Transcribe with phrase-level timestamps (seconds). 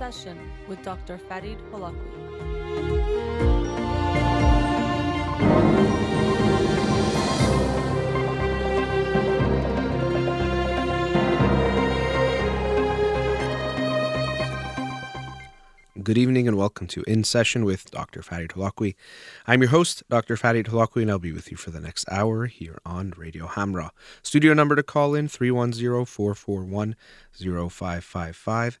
[0.00, 1.18] Session with Dr.
[1.18, 2.20] Farid Holakouee.
[16.02, 18.22] Good evening and welcome to In Session with Dr.
[18.22, 18.94] Farid Holakouee.
[19.46, 20.38] I'm your host, Dr.
[20.38, 23.90] Farid Holakouee, and I'll be with you for the next hour here on Radio Hamrah.
[24.22, 26.96] Studio number to call in 310 441
[27.34, 28.80] 0555.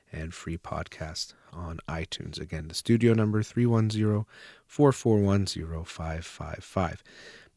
[0.11, 2.39] and free podcast on iTunes.
[2.39, 4.25] Again, the studio number 310
[4.67, 5.45] 441
[5.85, 7.03] 0555.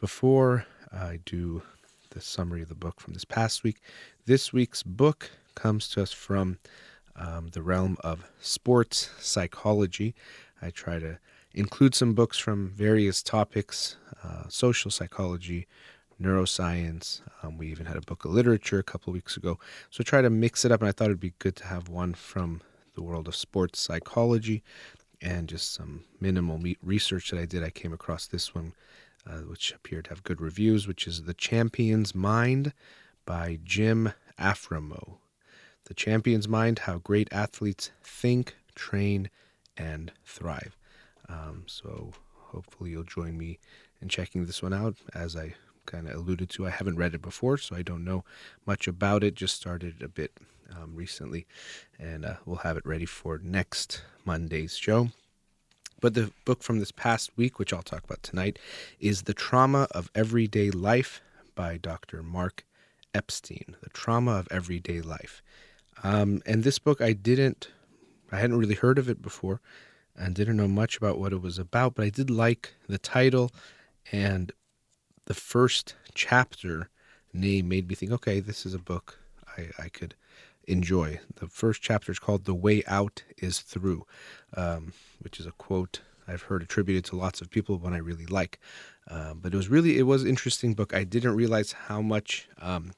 [0.01, 1.63] Before I do
[2.11, 3.81] the summary of the book from this past week,
[4.27, 6.59] this week's book comes to us from
[7.17, 10.15] um, the realm of sports psychology.
[10.61, 11.19] I try to
[11.53, 15.67] include some books from various topics uh, social psychology,
[16.21, 17.21] neuroscience.
[17.43, 19.59] Um, we even had a book of literature a couple weeks ago.
[19.91, 22.15] So try to mix it up, and I thought it'd be good to have one
[22.15, 22.61] from
[22.95, 24.63] the world of sports psychology
[25.21, 27.65] and just some minimal research that I did.
[27.65, 28.75] I came across this one,
[29.27, 32.73] uh, which appeared to have good reviews, which is The Champion's Mind
[33.25, 35.17] by Jim Afremow.
[35.85, 39.31] The Champion's Mind How Great Athletes Think, Train,
[39.77, 40.77] and Thrive.
[41.29, 43.59] Um, so hopefully you'll join me
[44.01, 44.97] in checking this one out.
[45.15, 45.55] As I
[45.87, 48.25] kind of alluded to, I haven't read it before, so I don't know
[48.67, 49.35] much about it.
[49.35, 50.33] Just started a bit
[50.71, 51.47] um, recently,
[51.99, 55.09] and uh, we'll have it ready for next Monday's show.
[56.01, 58.59] But the book from this past week, which I'll talk about tonight,
[59.01, 61.23] is The Trauma of Everyday Life
[61.55, 62.23] by Dr.
[62.23, 62.65] Mark
[63.15, 63.77] Epstein.
[63.83, 65.43] The Trauma of Everyday Life.
[66.03, 67.69] Um, and this book, I didn't,
[68.31, 69.61] I hadn't really heard of it before
[70.17, 73.51] and didn't know much about what it was about, but I did like the title
[74.13, 74.53] and
[75.27, 76.91] the first chapter
[77.33, 79.19] name made me think, okay, this is a book
[79.57, 80.15] I, I could
[80.67, 81.21] enjoy.
[81.37, 84.07] The first chapter is called The Way Out is Through,
[84.57, 88.27] um, which is a quote I've heard attributed to lots of people, one I really
[88.27, 88.59] like.
[89.09, 90.95] Uh, but it was really, it was an interesting book.
[90.95, 92.93] I didn't realize how much um,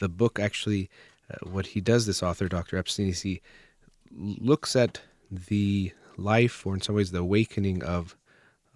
[0.00, 0.90] the book actually
[1.30, 2.76] uh, what he does, this author, Dr.
[2.76, 3.40] Epstein, is he
[4.10, 8.16] looks at the life, or in some ways, the awakening of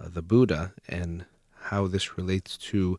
[0.01, 1.27] uh, the Buddha and
[1.65, 2.99] how this relates to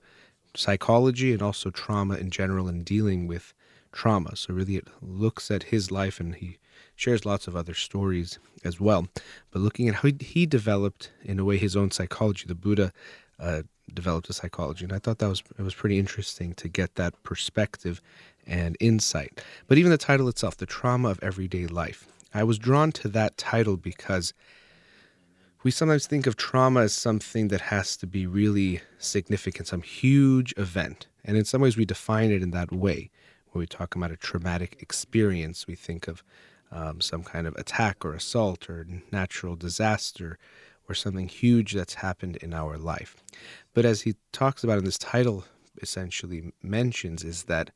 [0.56, 3.54] psychology and also trauma in general and dealing with
[3.92, 4.36] trauma.
[4.36, 6.58] So, really, it looks at his life and he
[6.96, 9.08] shares lots of other stories as well.
[9.52, 12.92] But looking at how he developed, in a way, his own psychology, the Buddha
[13.40, 16.96] uh, developed a psychology, and I thought that was it was pretty interesting to get
[16.96, 18.02] that perspective
[18.46, 19.42] and insight.
[19.68, 23.38] But even the title itself, The Trauma of Everyday Life, I was drawn to that
[23.38, 24.34] title because
[25.64, 30.54] we sometimes think of trauma as something that has to be really significant, some huge
[30.58, 31.08] event.
[31.26, 33.10] And in some ways, we define it in that way.
[33.52, 36.24] When we talk about a traumatic experience, we think of
[36.72, 40.38] um, some kind of attack or assault or natural disaster
[40.88, 43.18] or something huge that's happened in our life.
[43.74, 45.46] But as he talks about in this title,
[45.82, 47.72] essentially mentions, is that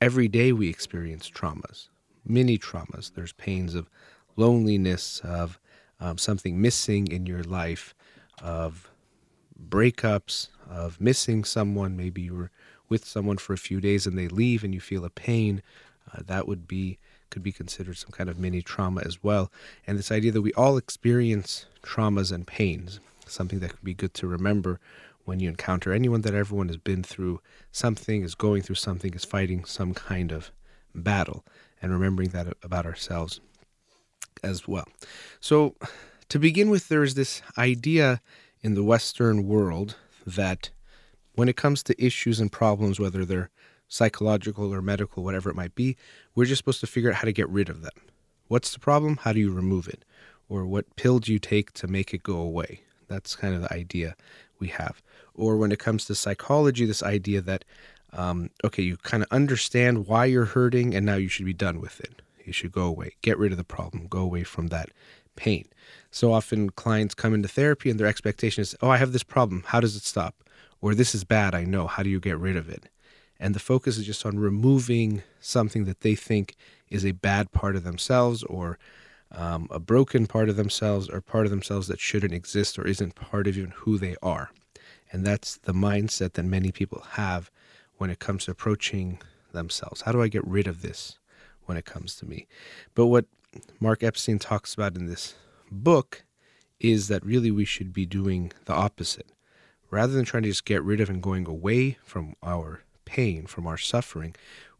[0.00, 1.88] every day we experience traumas,
[2.24, 3.12] many traumas.
[3.14, 3.90] There's pains of
[4.36, 5.59] loneliness, of
[6.00, 7.94] um, something missing in your life,
[8.42, 8.90] of
[9.68, 11.96] breakups, of missing someone.
[11.96, 12.50] Maybe you were
[12.88, 15.62] with someone for a few days and they leave and you feel a pain.
[16.12, 16.98] Uh, that would be
[17.30, 19.52] could be considered some kind of mini trauma as well.
[19.86, 24.14] And this idea that we all experience traumas and pains, something that can be good
[24.14, 24.80] to remember
[25.26, 27.40] when you encounter anyone that everyone has been through
[27.70, 30.50] something, is going through something, is fighting some kind of
[30.92, 31.44] battle,
[31.80, 33.40] and remembering that about ourselves
[34.42, 34.86] as well.
[35.40, 35.74] So,
[36.28, 38.20] to begin with, there's this idea
[38.62, 39.96] in the Western world
[40.26, 40.70] that
[41.34, 43.50] when it comes to issues and problems, whether they're
[43.88, 45.96] psychological or medical, whatever it might be,
[46.34, 47.92] we're just supposed to figure out how to get rid of them.
[48.48, 49.18] What's the problem?
[49.18, 50.04] How do you remove it?
[50.48, 52.82] Or what pill do you take to make it go away?
[53.08, 54.16] That's kind of the idea
[54.58, 55.02] we have.
[55.34, 57.64] Or when it comes to psychology, this idea that,
[58.12, 61.80] um, okay, you kind of understand why you're hurting and now you should be done
[61.80, 62.22] with it.
[62.44, 64.90] You should go away, get rid of the problem, go away from that
[65.36, 65.66] pain.
[66.10, 69.64] So often clients come into therapy and their expectation is, oh, I have this problem.
[69.66, 70.34] How does it stop?
[70.80, 71.54] Or this is bad.
[71.54, 71.86] I know.
[71.86, 72.88] How do you get rid of it?
[73.38, 76.56] And the focus is just on removing something that they think
[76.90, 78.78] is a bad part of themselves or
[79.32, 83.14] um, a broken part of themselves or part of themselves that shouldn't exist or isn't
[83.14, 84.50] part of even who they are.
[85.12, 87.50] And that's the mindset that many people have
[87.96, 89.20] when it comes to approaching
[89.52, 90.02] themselves.
[90.02, 91.18] How do I get rid of this
[91.70, 92.48] when it comes to me?
[92.96, 93.26] But what
[93.78, 95.36] Mark Epstein talks about in this
[95.70, 96.24] book
[96.80, 99.28] is that really we should be doing the opposite.
[99.88, 103.68] Rather than trying to just get rid of and going away from our pain, from
[103.68, 104.34] our suffering,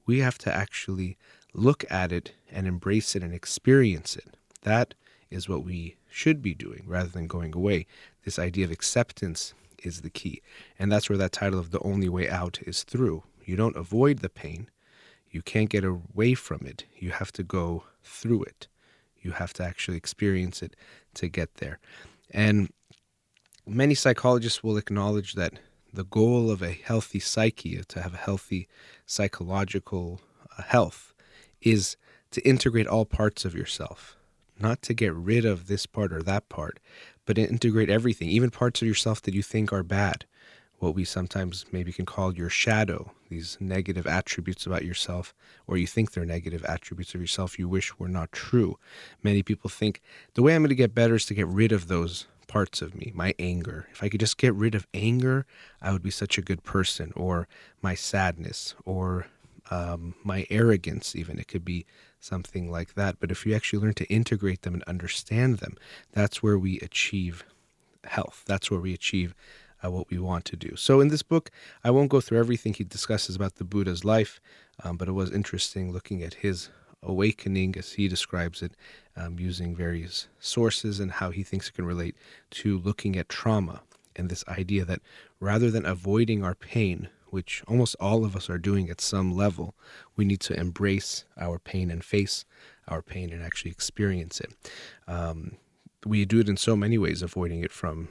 [0.04, 1.16] we have to actually
[1.54, 4.36] look at it and embrace it and experience it.
[4.62, 4.94] That
[5.31, 7.86] is what we should be doing rather than going away.
[8.25, 9.54] This idea of acceptance
[9.84, 10.43] is the key.
[10.76, 13.22] And that's where that title of The Only Way Out is through.
[13.44, 14.69] You don't avoid the pain,
[15.31, 16.85] you can't get away from it.
[16.99, 18.69] You have to go through it.
[19.21, 20.75] You have to actually experience it
[21.15, 21.79] to get there.
[22.31, 22.73] And
[23.67, 25.55] many psychologists will acknowledge that
[25.93, 28.69] the goal of a healthy psyche, to have a healthy
[29.06, 30.21] psychological
[30.56, 31.12] uh, health,
[31.61, 31.97] is
[32.31, 34.17] to integrate all parts of yourself,
[34.59, 36.79] not to get rid of this part or that part,
[37.27, 40.25] but to integrate everything, even parts of yourself that you think are bad,
[40.81, 45.35] what we sometimes maybe can call your shadow, these negative attributes about yourself,
[45.67, 48.79] or you think they're negative attributes of yourself you wish were not true.
[49.23, 50.00] Many people think
[50.35, 52.94] the way I'm going to get better is to get rid of those parts of
[52.94, 53.87] me, my anger.
[53.93, 55.47] If I could just get rid of anger,
[55.81, 57.47] I would be such a good person, or
[57.81, 59.27] my sadness, or
[59.71, 61.38] um, my arrogance, even.
[61.38, 61.87] It could be
[62.19, 63.21] something like that.
[63.21, 65.77] But if you actually learn to integrate them and understand them,
[66.12, 67.44] that's where we achieve
[68.05, 68.43] health.
[68.47, 69.35] That's where we achieve
[69.85, 70.77] uh, what we want to do.
[70.77, 71.50] So in this book,
[71.85, 74.41] I won't go through everything he discusses about the Buddha's life,
[74.82, 76.71] um, but it was interesting looking at his
[77.03, 78.73] awakening, as he describes it,
[79.17, 82.15] um, using various sources and how he thinks it can relate
[82.50, 83.81] to looking at trauma
[84.17, 85.00] and this idea that
[85.38, 89.75] rather than avoiding our pain, which almost all of us are doing at some level,
[90.17, 92.44] we need to embrace our pain and face
[92.88, 94.53] our pain and actually experience it.
[95.06, 95.56] Um,
[96.05, 98.09] we do it in so many ways, avoiding it from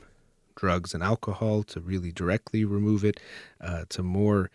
[0.59, 3.19] drugs and alcohol to really directly remove it,
[3.61, 4.50] uh, to more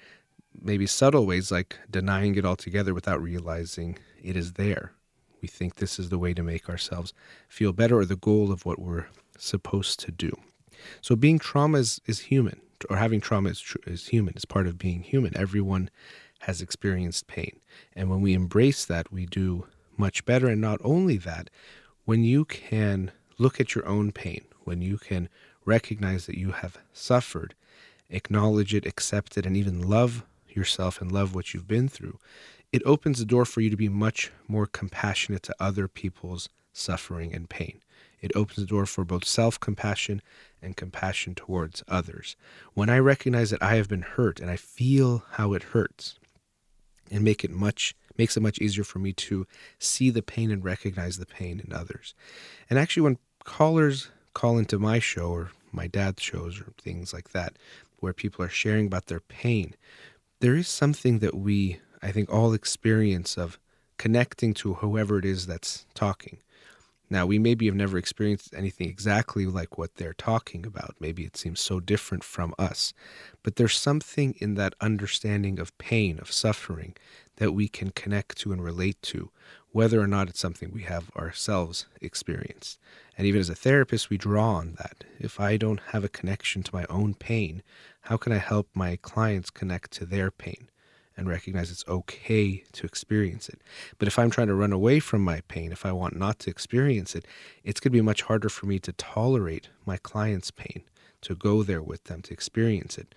[0.62, 4.92] maybe subtle ways like denying it altogether without realizing it is there.
[5.40, 7.12] We think this is the way to make ourselves
[7.48, 9.06] feel better or the goal of what we're
[9.38, 10.32] supposed to do.
[11.00, 12.60] So being trauma is, is human
[12.90, 14.34] or having trauma is, is human.
[14.36, 15.36] It's part of being human.
[15.36, 15.90] Everyone
[16.40, 17.60] has experienced pain.
[17.96, 19.66] And when we embrace that, we do
[19.96, 20.48] much better.
[20.48, 21.48] And not only that,
[22.04, 25.28] when you can look at your own pain, when you can
[25.64, 27.54] recognize that you have suffered,
[28.10, 32.18] acknowledge it, accept it, and even love yourself and love what you've been through,
[32.72, 37.32] it opens the door for you to be much more compassionate to other people's suffering
[37.34, 37.80] and pain.
[38.20, 40.22] It opens the door for both self compassion
[40.62, 42.36] and compassion towards others.
[42.72, 46.18] When I recognize that I have been hurt and I feel how it hurts,
[47.10, 49.46] and make it much makes it much easier for me to
[49.78, 52.14] see the pain and recognize the pain in others.
[52.70, 57.30] And actually when callers call into my show or my dad's shows or things like
[57.30, 57.56] that
[58.00, 59.74] where people are sharing about their pain,
[60.40, 63.58] there is something that we I think all experience of
[63.96, 66.38] connecting to whoever it is that's talking.
[67.08, 70.96] Now, we maybe have never experienced anything exactly like what they're talking about.
[71.00, 72.92] Maybe it seems so different from us.
[73.42, 76.94] But there's something in that understanding of pain, of suffering,
[77.36, 79.30] that we can connect to and relate to,
[79.70, 82.78] whether or not it's something we have ourselves experienced.
[83.18, 85.04] And even as a therapist, we draw on that.
[85.18, 87.62] If I don't have a connection to my own pain,
[88.02, 90.68] how can I help my clients connect to their pain?
[91.16, 93.60] and recognize it's okay to experience it.
[93.98, 96.50] But if I'm trying to run away from my pain, if I want not to
[96.50, 97.24] experience it,
[97.62, 100.82] it's going to be much harder for me to tolerate my client's pain,
[101.22, 103.14] to go there with them, to experience it.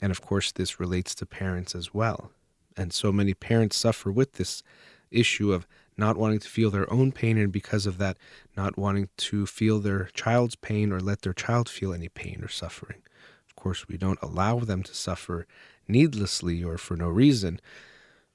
[0.00, 2.30] And of course, this relates to parents as well.
[2.76, 4.62] And so many parents suffer with this
[5.10, 8.16] issue of not wanting to feel their own pain, and because of that,
[8.56, 12.48] not wanting to feel their child's pain or let their child feel any pain or
[12.48, 13.02] suffering.
[13.48, 15.46] Of course, we don't allow them to suffer
[15.86, 17.60] needlessly or for no reason.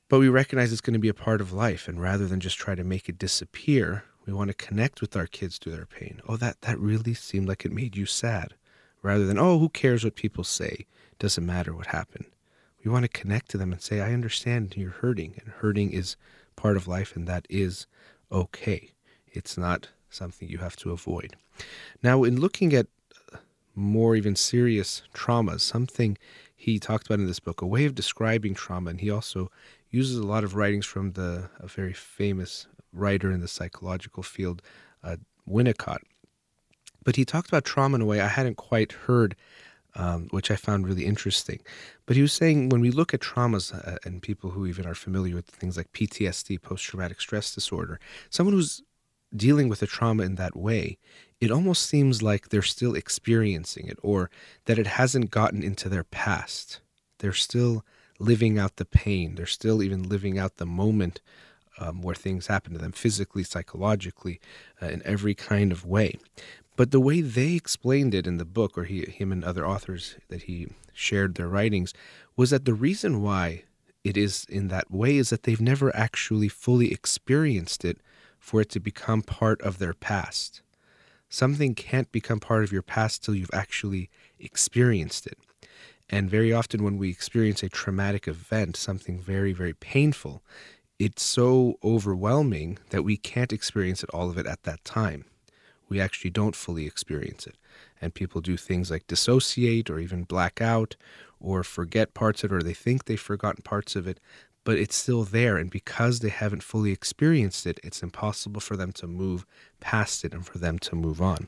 [0.08, 1.88] But we recognize it's going to be a part of life.
[1.88, 5.26] And rather than just try to make it disappear, we want to connect with our
[5.26, 6.22] kids through their pain.
[6.28, 8.54] Oh, that, that really seemed like it made you sad.
[9.02, 10.86] Rather than, oh, who cares what people say?
[11.18, 12.26] Doesn't matter what happened.
[12.86, 16.16] We want to connect to them and say, I understand you're hurting, and hurting is
[16.56, 17.88] part of life, and that is
[18.32, 18.92] okay.
[19.28, 21.36] It's not something you have to avoid.
[22.04, 22.86] Now, in looking at
[23.74, 26.16] more even serious traumas, something
[26.56, 29.50] he talked about in this book, a way of describing trauma, and he also
[29.90, 34.62] uses a lot of writings from the a very famous writer in the psychological field,
[35.04, 35.18] uh,
[35.50, 36.02] Winnicott.
[37.04, 39.36] But he talked about trauma in a way I hadn't quite heard,
[39.96, 41.60] um, which I found really interesting.
[42.06, 44.96] But he was saying when we look at traumas uh, and people who even are
[44.96, 48.00] familiar with things like PTSD, post traumatic stress disorder,
[48.30, 48.82] someone who's
[49.36, 50.98] dealing with a trauma in that way,
[51.42, 54.30] it almost seems like they're still experiencing it or
[54.66, 56.80] that it hasn't gotten into their past.
[57.20, 57.84] They're still
[58.20, 59.36] living out the pain.
[59.36, 61.22] They're still even living out the moment
[61.78, 64.40] um, where things happen to them physically, psychologically,
[64.82, 66.18] uh, in every kind of way.
[66.76, 70.16] But the way they explained it in the book, or he, him and other authors
[70.28, 71.94] that he shared their writings,
[72.36, 73.64] was that the reason why
[74.04, 78.00] it is in that way is that they've never actually fully experienced it
[78.38, 80.62] for it to become part of their past.
[81.30, 85.38] Something can't become part of your past till you've actually experienced it.
[86.10, 90.44] And very often, when we experience a traumatic event, something very, very painful,
[91.00, 95.26] it's so overwhelming that we can't experience it all of it at that time.
[95.90, 97.56] We actually don't fully experience it.
[98.02, 100.96] And people do things like dissociate or even black out
[101.40, 104.20] or forget parts of it or they think they've forgotten parts of it,
[104.64, 105.58] but it's still there.
[105.58, 109.46] And because they haven't fully experienced it, it's impossible for them to move
[109.80, 111.48] past it and for them to move on.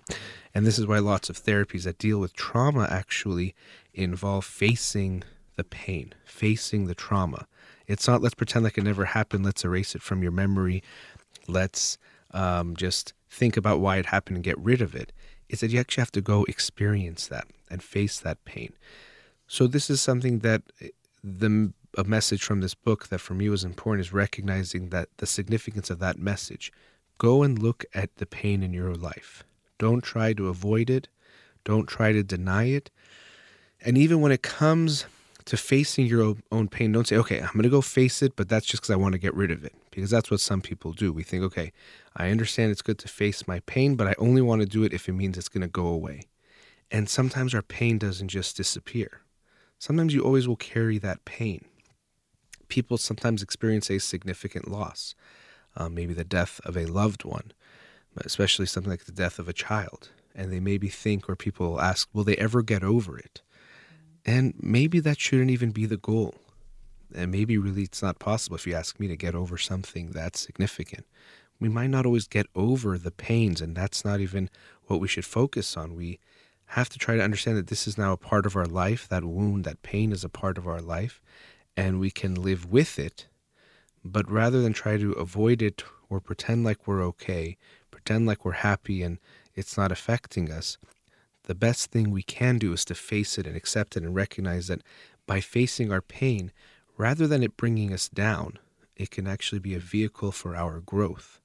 [0.53, 3.55] And this is why lots of therapies that deal with trauma actually
[3.93, 5.23] involve facing
[5.55, 7.47] the pain, facing the trauma
[7.87, 9.45] it's not let's pretend like it never happened.
[9.45, 10.83] Let's erase it from your memory.
[11.47, 11.97] Let's
[12.31, 15.11] um, just think about why it happened and get rid of it.
[15.49, 18.73] It's that you actually have to go experience that and face that pain.
[19.47, 20.89] So this is something that eh,
[21.23, 25.25] the a message from this book that for me was important is recognizing that the
[25.25, 26.71] significance of that message.
[27.17, 29.43] Go and look at the pain in your life.
[29.79, 31.07] Don't try to avoid it.
[31.63, 32.91] Don't try to deny it.
[33.81, 35.05] And even when it comes
[35.47, 36.91] to facing your own pain.
[36.91, 39.13] Don't say, okay, I'm going to go face it, but that's just because I want
[39.13, 39.73] to get rid of it.
[39.97, 41.11] Because that's what some people do.
[41.11, 41.71] We think, okay,
[42.15, 44.93] I understand it's good to face my pain, but I only want to do it
[44.93, 46.21] if it means it's going to go away.
[46.91, 49.21] And sometimes our pain doesn't just disappear.
[49.79, 51.65] Sometimes you always will carry that pain.
[52.67, 55.15] People sometimes experience a significant loss,
[55.75, 57.51] uh, maybe the death of a loved one,
[58.17, 60.11] especially something like the death of a child.
[60.35, 63.41] And they maybe think, or people ask, will they ever get over it?
[64.23, 66.35] And maybe that shouldn't even be the goal.
[67.13, 70.39] And maybe really it's not possible if you ask me to get over something that's
[70.39, 71.05] significant.
[71.59, 74.49] We might not always get over the pains, and that's not even
[74.85, 75.95] what we should focus on.
[75.95, 76.19] We
[76.71, 79.07] have to try to understand that this is now a part of our life.
[79.07, 81.21] That wound, that pain is a part of our life,
[81.75, 83.27] and we can live with it.
[84.03, 87.57] But rather than try to avoid it or pretend like we're okay,
[87.89, 89.17] pretend like we're happy and
[89.55, 90.77] it's not affecting us,
[91.43, 94.67] the best thing we can do is to face it and accept it and recognize
[94.67, 94.81] that
[95.25, 96.51] by facing our pain,
[96.97, 98.59] rather than it bringing us down,
[98.95, 101.39] it can actually be a vehicle for our growth.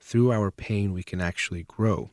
[0.00, 2.10] Through our pain, we can actually grow.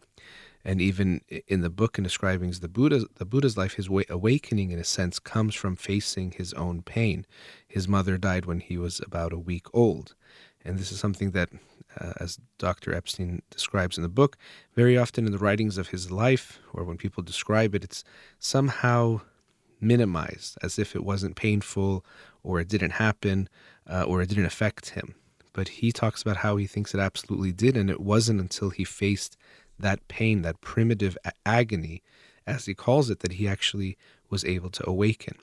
[0.66, 4.80] And even in the book in describing the Buddha, the Buddha's life, his awakening, in
[4.80, 7.26] a sense, comes from facing his own pain.
[7.68, 10.16] His mother died when he was about a week old,
[10.64, 11.50] and this is something that
[12.00, 12.94] uh, as Dr.
[12.94, 14.38] Epstein describes in the book,
[14.74, 18.04] very often in the writings of his life, or when people describe it, it's
[18.40, 19.22] somehow
[19.82, 22.06] minimized as if it wasn't painful
[22.44, 23.50] or it didn't happen
[23.90, 25.16] uh, or it didn't affect him.
[25.54, 28.84] But he talks about how he thinks it absolutely did, and it wasn't until he
[28.84, 29.38] faced
[29.80, 32.02] that pain, that primitive agony,
[32.48, 33.98] as he calls it, that he actually
[34.30, 35.38] was able to awaken.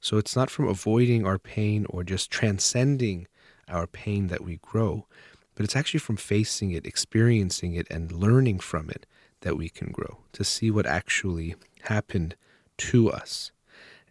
[0.00, 3.26] So it's not from avoiding our pain or just transcending
[3.68, 5.06] our pain that we grow,
[5.54, 9.04] but it's actually from facing it, experiencing it, and learning from it
[9.42, 12.34] that we can grow, to see what actually happened
[12.78, 13.52] to us.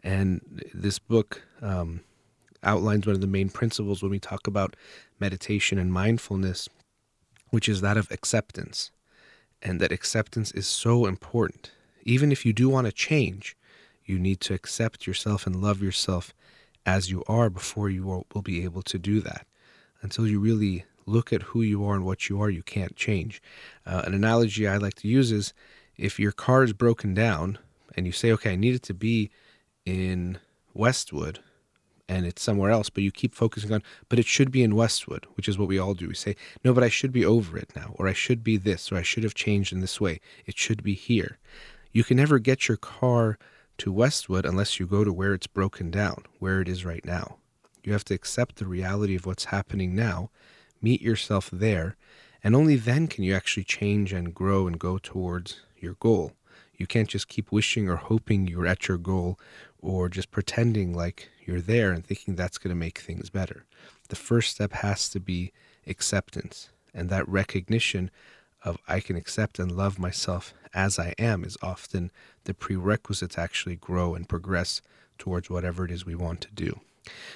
[0.03, 2.01] And this book um,
[2.63, 4.75] outlines one of the main principles when we talk about
[5.19, 6.69] meditation and mindfulness,
[7.49, 8.91] which is that of acceptance.
[9.61, 11.71] And that acceptance is so important.
[12.03, 13.57] Even if you do want to change,
[14.05, 16.33] you need to accept yourself and love yourself
[16.85, 19.45] as you are before you will, be able to do that.
[20.01, 23.41] Until you really look at who you are and what you are, you can't change.
[23.85, 25.53] Uh, an analogy I like to use is
[25.97, 27.57] if your car is broken down
[27.95, 29.29] and you say, okay, I need it to be
[29.85, 30.39] in
[30.73, 31.39] Westwood
[32.09, 35.27] and it's somewhere else, but you keep focusing on, but it should be in Westwood,
[35.35, 36.09] which is what we all do.
[36.09, 38.91] We say, no, but I should be over it now, or I should be this,
[38.91, 40.19] or I should have changed in this way.
[40.45, 41.37] It should be here.
[41.93, 43.37] You can never get your car
[43.77, 47.37] to Westwood unless you go to where it's broken down, where it is right now.
[47.83, 50.31] You have to accept the reality of what's happening now
[50.81, 51.95] meet yourself there,
[52.43, 56.33] and only then can you actually change and grow and go towards your goal.
[56.77, 59.37] You can't just keep wishing or hoping you're at your goal
[59.81, 63.65] or just pretending like you're there and thinking that's going to make things better.
[64.09, 65.51] The first step has to be
[65.87, 68.11] acceptance, and that recognition
[68.63, 72.11] of I can accept and love myself as I am is often
[72.43, 74.81] the prerequisite to actually grow and progress
[75.17, 76.79] towards whatever it is we want to do.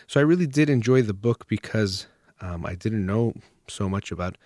[0.06, 2.08] So I really did enjoy the book because
[2.42, 3.34] um, I didn't know
[3.68, 4.40] so much about the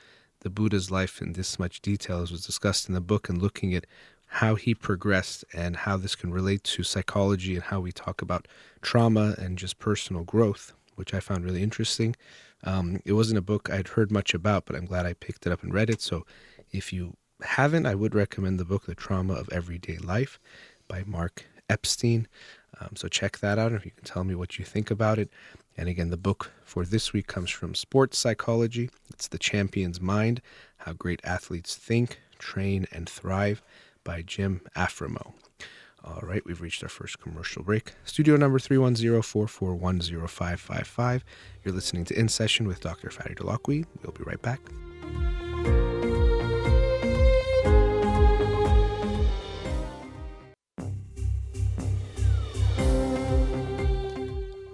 [0.48, 3.74] the Buddha's life in this much detail as was discussed in the book and looking
[3.74, 3.86] at
[4.28, 8.48] how he progressed and how this can relate to psychology and how we talk about
[8.82, 12.16] trauma and just personal growth, which I found really interesting.
[12.64, 15.52] Um, it wasn't a book I'd heard much about, but I'm glad I picked it
[15.54, 16.02] up and read it.
[16.02, 16.26] So
[16.72, 20.40] if you haven't, I would recommend the book, The Trauma of Everyday Life
[20.88, 22.28] by Mark Epstein.
[22.80, 25.30] Um, so check that out if you can tell me what you think about it.
[25.78, 28.90] And again, the book for this week comes from Sports Psychology.
[29.10, 30.42] It's The Champion's Mind
[30.78, 33.62] How Great Athletes Think, Train, and Thrive
[34.08, 35.34] by Jim Afremow.
[36.02, 37.92] All right, we've reached our first commercial break.
[38.06, 41.24] Studio number 310-441-0555.
[41.66, 43.10] You're listening to In Session with Dr.
[43.10, 43.86] Fadi Holakouee.
[44.02, 44.62] We'll be right back.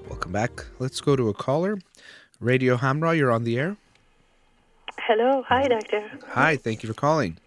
[0.08, 0.64] Welcome back.
[0.78, 1.80] Let's go to a caller.
[2.40, 3.78] Radio Hamrah, you're on the air.
[5.00, 5.44] Hello.
[5.48, 6.12] Hi, doctor.
[6.28, 7.40] Hi, thank you for calling.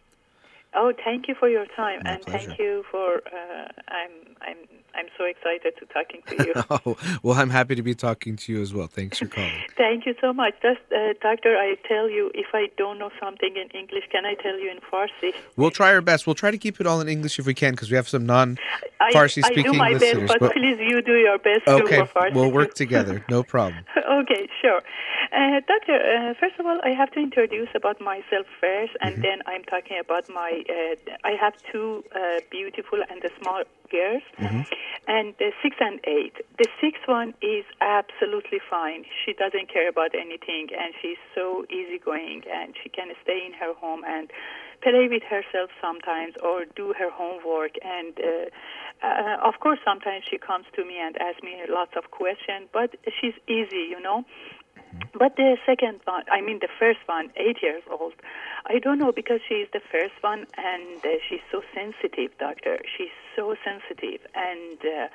[0.77, 2.49] Oh, thank you for your time, My and pleasure.
[2.49, 3.23] thank you for.
[3.27, 4.11] Uh, I'm
[4.43, 4.57] I'm
[4.97, 6.55] I'm so excited to talking to you.
[6.69, 8.87] Oh, well, I'm happy to be talking to you as well.
[8.87, 9.53] Thanks for calling.
[9.77, 10.55] thank you so much.
[10.63, 14.35] Just, uh, doctor, I tell you, if I don't know something in English, can I
[14.35, 15.35] tell you in Farsi?
[15.57, 16.27] We'll try our best.
[16.27, 18.27] We'll try to keep it all in English if we can because we have some
[18.27, 18.59] non-Farsi
[19.01, 20.31] I, Farsi I do speaking my listeners.
[20.31, 22.35] best, but please, you do your best okay, too for Farsi.
[22.35, 23.25] we'll work together.
[23.31, 23.85] No problem.
[24.21, 24.81] okay, sure.
[25.33, 29.23] Uh, doctor, uh, first of all, I have to introduce about myself first, and Mm-hmm.
[29.23, 30.63] then I'm talking about my.
[30.69, 34.63] Uh, I have two uh, beautiful and small girls, Mm-hmm.
[35.09, 36.35] and the six and eight.
[36.59, 39.05] The sixth one is absolutely fine.
[39.25, 43.75] She doesn't care about anything, and she's so easygoing, and she can stay in her
[43.75, 44.31] home and
[44.83, 50.37] play with herself sometimes or do her homework and uh, uh, of course sometimes she
[50.39, 54.23] comes to me and asks me lots of questions but she's easy you know
[55.19, 58.15] but the second one, I mean the first one, eight years old,
[58.67, 62.79] I don't know because she's the first one and uh, she's so sensitive, doctor.
[62.97, 64.21] She's so sensitive.
[64.35, 65.09] And uh,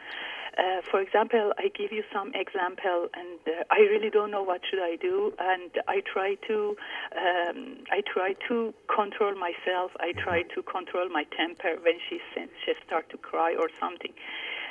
[0.58, 4.62] uh, for example, I give you some example and uh, I really don't know what
[4.70, 5.34] should I do.
[5.40, 6.76] And I try to,
[7.16, 9.92] um, I try to control myself.
[10.00, 12.20] I try to control my temper when she
[12.66, 14.14] she start to cry or something.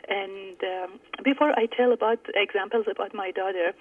[0.08, 3.72] And um, before I tell about examples about my daughter,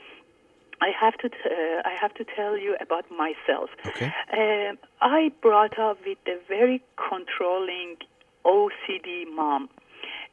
[0.81, 3.69] I have to t- uh, I have to tell you about myself.
[3.85, 4.11] Okay.
[4.31, 7.97] Um, I brought up with a very controlling
[8.45, 9.69] OCD mom.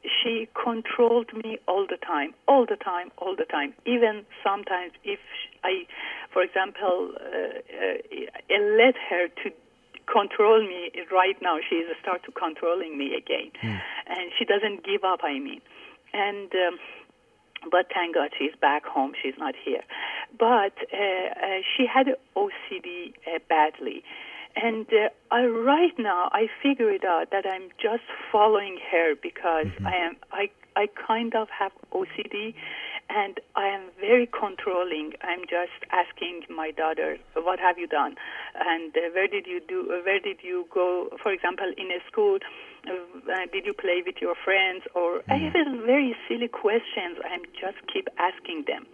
[0.03, 3.73] She controlled me all the time, all the time, all the time.
[3.85, 5.19] Even sometimes, if
[5.63, 5.85] I,
[6.31, 9.51] for example, uh, uh, let her to
[10.05, 13.51] control me right now, she is start to controlling me again,
[14.07, 15.21] and she doesn't give up.
[15.23, 15.61] I mean,
[16.13, 16.51] and.
[16.53, 16.79] Um,
[17.71, 19.13] but thank God she's back home.
[19.21, 19.83] She's not here.
[20.37, 24.03] But uh, uh, she had OCD uh, badly.
[24.55, 29.67] And uh, I, right now, I figure it out that I'm just following her because
[29.85, 32.53] I am I I kind of have OCD,
[33.09, 35.13] and I am very controlling.
[35.21, 38.15] I'm just asking my daughter, "What have you done?"
[38.55, 39.91] and uh, "Where did you do?
[39.91, 42.39] Uh, where did you go?" For example, in a school,
[42.87, 42.91] uh,
[43.31, 44.83] uh, did you play with your friends?
[44.93, 45.53] Or I have
[45.85, 47.17] very silly questions.
[47.23, 48.85] I'm just keep asking them,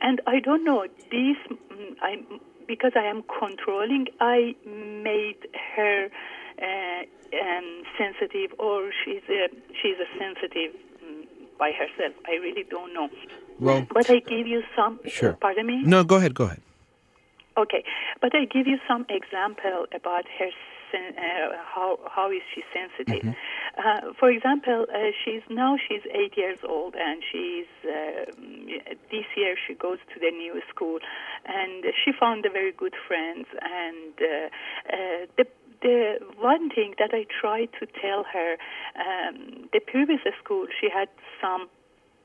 [0.00, 1.36] and I don't know these.
[1.48, 2.22] mm, I
[2.66, 4.06] because I am controlling.
[4.20, 6.08] I made her
[6.60, 7.02] uh,
[7.40, 9.48] um, sensitive, or she's a
[9.80, 11.24] she's a sensitive mm,
[11.58, 12.14] by herself.
[12.26, 13.08] I really don't know.
[13.58, 15.00] Well, But I give you some.
[15.06, 15.32] Sure.
[15.34, 15.82] Pardon me.
[15.84, 16.34] no, go ahead.
[16.34, 16.60] Go ahead.
[17.56, 17.84] Okay,
[18.20, 20.50] but I give you some example about her.
[20.92, 23.34] Sen- uh, how how is she sensitive?
[23.76, 28.30] Uh, for example, uh, she's now she's eight years old, and she's uh,
[29.10, 30.98] this year she goes to the new school,
[31.46, 33.46] and she found a very good friends.
[33.62, 34.46] And uh,
[34.92, 35.46] uh, the
[35.82, 38.56] the one thing that I tried to tell her,
[38.96, 41.08] um, the previous school she had
[41.40, 41.68] some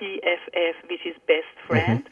[0.02, 2.04] BFF, which is best friend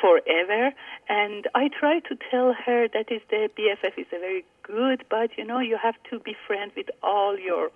[0.00, 0.72] forever.
[1.08, 5.30] And I try to tell her that is the BFF is a very good, but
[5.36, 7.70] you know you have to be friends with all your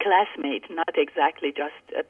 [0.00, 1.74] classmates, not exactly just.
[1.96, 2.02] Uh,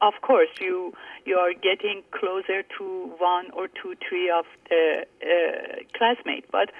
[0.00, 0.94] of course, you
[1.26, 6.46] you are getting closer to one or two, three of the uh, classmates.
[6.50, 6.70] But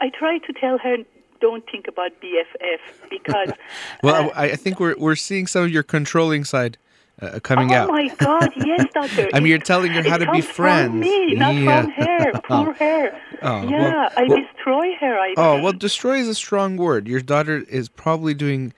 [0.00, 0.96] I try to tell her
[1.40, 3.50] don't think about BFF because.
[4.02, 6.78] Well, uh, I, I think we're we're seeing some of your controlling side
[7.22, 7.88] uh, coming oh out.
[7.90, 8.50] my God!
[8.56, 9.28] Yes, doctor.
[9.32, 10.94] I mean, you're telling her how to be friends.
[10.94, 11.82] Me, not Yeah.
[11.82, 12.32] from her.
[12.44, 13.20] Poor her.
[13.42, 15.18] Oh, well- yeah, I well- destroy her.
[15.18, 15.64] I Oh think.
[15.64, 17.06] well, destroy is a strong word.
[17.08, 18.72] Your daughter is probably doing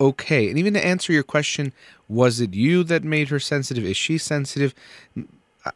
[0.00, 0.48] okay.
[0.48, 1.72] And even to answer your question,
[2.08, 3.84] was it you that made her sensitive?
[3.84, 4.74] Is she sensitive?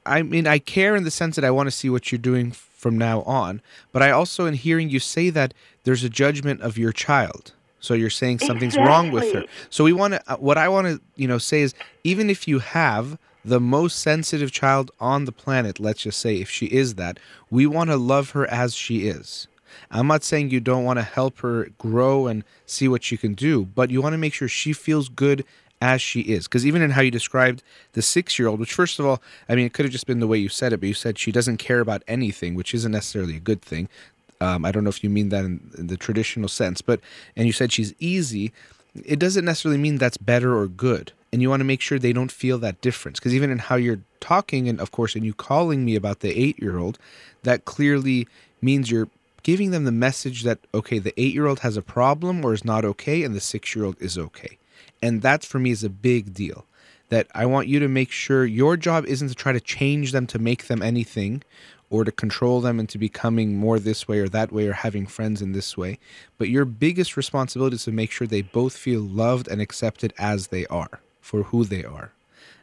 [0.04, 2.50] I mean, I care in the sense that I want to see what you're doing
[2.52, 3.62] from now on.
[3.90, 7.52] But I also, in hearing you say that, there's a judgment of your child.
[7.80, 9.44] So you're saying something's wrong with her.
[9.70, 10.22] So we want to.
[10.32, 14.00] Uh, what I want to, you know, say is, even if you have the most
[14.00, 17.18] sensitive child on the planet, let's just say, if she is that,
[17.50, 19.46] we want to love her as she is.
[19.90, 23.34] I'm not saying you don't want to help her grow and see what she can
[23.34, 25.44] do, but you want to make sure she feels good
[25.80, 26.48] as she is.
[26.48, 27.62] Because even in how you described
[27.92, 30.20] the six year old, which, first of all, I mean, it could have just been
[30.20, 32.92] the way you said it, but you said she doesn't care about anything, which isn't
[32.92, 33.88] necessarily a good thing.
[34.40, 37.00] Um, I don't know if you mean that in, in the traditional sense, but,
[37.36, 38.52] and you said she's easy.
[39.04, 41.12] It doesn't necessarily mean that's better or good.
[41.32, 43.18] And you want to make sure they don't feel that difference.
[43.18, 46.30] Because even in how you're talking, and of course, in you calling me about the
[46.38, 46.98] eight year old,
[47.42, 48.26] that clearly
[48.62, 49.10] means you're
[49.42, 52.64] giving them the message that, okay, the eight year old has a problem or is
[52.64, 54.58] not okay, and the six year old is okay.
[55.02, 56.64] And that for me is a big deal.
[57.10, 60.26] That I want you to make sure your job isn't to try to change them
[60.26, 61.42] to make them anything
[61.90, 65.40] or to control them into becoming more this way or that way or having friends
[65.40, 65.98] in this way.
[66.36, 70.48] But your biggest responsibility is to make sure they both feel loved and accepted as
[70.48, 72.12] they are, for who they are,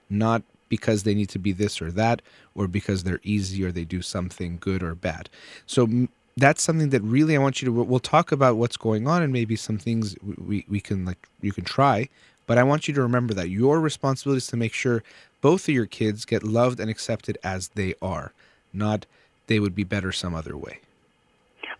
[0.09, 2.21] not because they need to be this or that
[2.55, 5.29] or because they're easy or they do something good or bad.
[5.65, 6.07] So
[6.37, 9.31] that's something that really I want you to we'll talk about what's going on and
[9.31, 12.09] maybe some things we, we, we can like you can try,
[12.45, 15.03] but I want you to remember that your responsibility is to make sure
[15.41, 18.33] both of your kids get loved and accepted as they are,
[18.75, 19.05] not
[19.47, 20.79] they would be better some other way.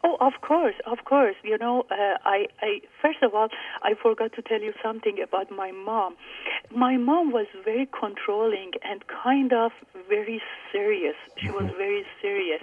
[0.04, 1.36] Oh, of course, of course.
[1.44, 3.48] You know, uh, I, I first of all,
[3.82, 6.16] I forgot to tell you something about my mom.
[6.70, 9.72] My mom was very controlling and kind of
[10.08, 11.16] very serious.
[11.38, 12.62] She was very serious,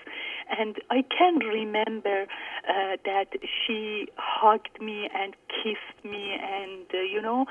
[0.57, 2.27] and I can remember
[2.69, 7.47] uh, that she hugged me and kissed me, and uh, you know,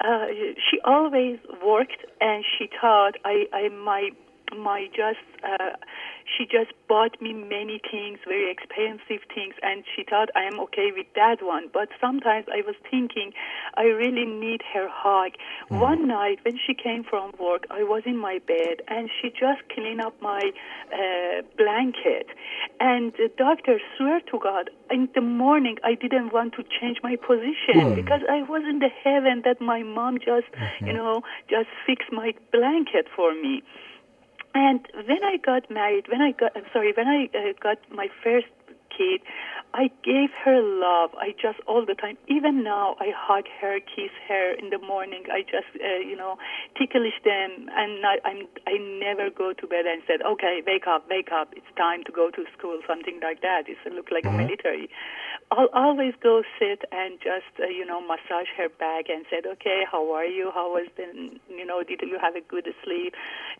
[0.00, 0.26] uh,
[0.68, 4.10] she always worked, and she thought I, I my
[4.54, 5.76] my just uh,
[6.36, 10.90] she just bought me many things very expensive things and she thought i am okay
[10.96, 11.68] with that one.
[11.72, 13.32] But sometimes i was thinking
[13.76, 15.32] i really need her hug.
[15.68, 19.62] One night when she came from work i was in my bed and she just
[19.74, 20.52] cleaned up my
[20.92, 22.28] uh, blanket.
[22.80, 27.16] And the doctor swear to god in the morning i didn't want to change my
[27.16, 30.48] position because i was in the heaven that my mom just
[30.80, 33.62] you know just fixed my blanket for me
[34.56, 38.08] and when I got married, when I got, I'm sorry, when I uh, got my
[38.24, 38.46] first
[38.88, 39.20] kid,
[39.76, 41.10] I gave her love.
[41.20, 42.16] I just all the time.
[42.28, 45.24] Even now, I hug her, kiss her in the morning.
[45.30, 46.38] I just, uh, you know,
[46.80, 51.04] ticklish them, and I, I'm, I never go to bed and said, "Okay, wake up,
[51.10, 51.52] wake up.
[51.52, 53.68] It's time to go to school." Something like that.
[53.68, 54.88] It's look like a military.
[55.52, 59.84] I'll always go sit and just, uh, you know, massage her back and said, "Okay,
[59.84, 60.52] how are you?
[60.56, 61.04] How was the,
[61.52, 63.12] you know, did you have a good sleep?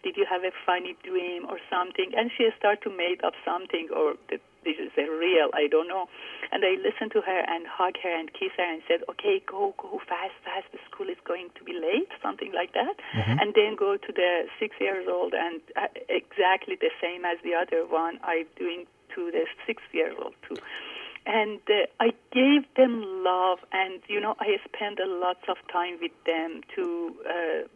[0.03, 3.89] Did you have a funny dream or something?" And she start to make up something
[3.93, 4.17] or.
[4.31, 4.41] The,
[4.75, 6.09] is a real, I don't know.
[6.51, 9.75] And I listened to her and hug her and kiss her and said, okay, go,
[9.79, 10.67] go fast, fast.
[10.73, 12.99] The school is going to be late, something like that.
[13.41, 17.55] And then go to the six years old and uh, exactly the same as the
[17.55, 20.57] other one I'm doing to the six year old too.
[21.27, 25.99] And uh, I gave them love, and you know, I spent a lots of time
[26.01, 27.69] with them to uh,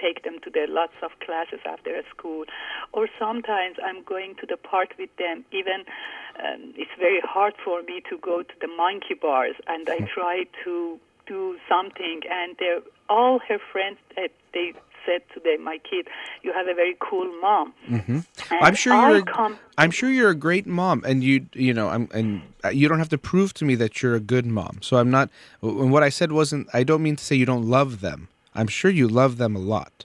[0.00, 2.44] take them to their lots of classes after school,
[2.92, 5.44] or sometimes I'm going to the park with them.
[5.52, 5.84] Even
[6.42, 10.46] um, it's very hard for me to go to the monkey bars, and I try
[10.64, 12.22] to do something.
[12.30, 14.72] And they're, all her friends, uh, they
[15.06, 16.08] said to them, my kid,
[16.42, 17.72] you have a very cool mom.
[17.88, 18.18] Mm-hmm.
[18.50, 19.18] I'm sure you're.
[19.18, 22.68] A, come, I'm sure you're a great mom, and you you know I'm and uh,
[22.68, 24.78] you don't have to prove to me that you're a good mom.
[24.82, 25.30] So I'm not.
[25.62, 26.68] And what I said wasn't.
[26.74, 28.28] I don't mean to say you don't love them.
[28.54, 30.04] I'm sure you love them a lot,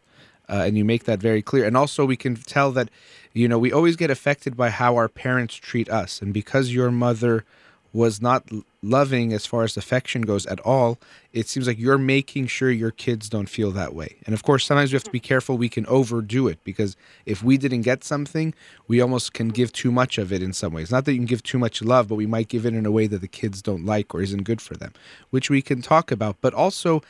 [0.50, 1.66] uh, and you make that very clear.
[1.66, 2.90] And also, we can tell that,
[3.34, 6.92] you know, we always get affected by how our parents treat us, and because your
[6.92, 7.46] mother
[7.94, 8.48] was not
[8.82, 10.98] loving as far as affection goes at all,
[11.34, 14.16] it seems like you're making sure your kids don't feel that way.
[14.26, 17.44] And of course, sometimes we have to be careful we can overdo it because if
[17.44, 18.54] we didn't get something,
[18.88, 20.92] we almost can give too much of it in some ways.
[20.92, 22.92] Not that you can give too much love, but we might give it in a
[22.92, 24.94] way that the kids don't like or isn't good for them,
[25.30, 26.38] which we can talk about.
[26.42, 27.02] But also,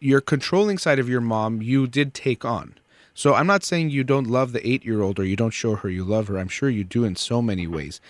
[0.00, 2.74] your controlling side of your mom, you did take on.
[3.14, 5.74] So I'm not saying you don't love the eight year old or you don't show
[5.76, 6.38] her you love her.
[6.38, 8.00] I'm sure you do in so many ways.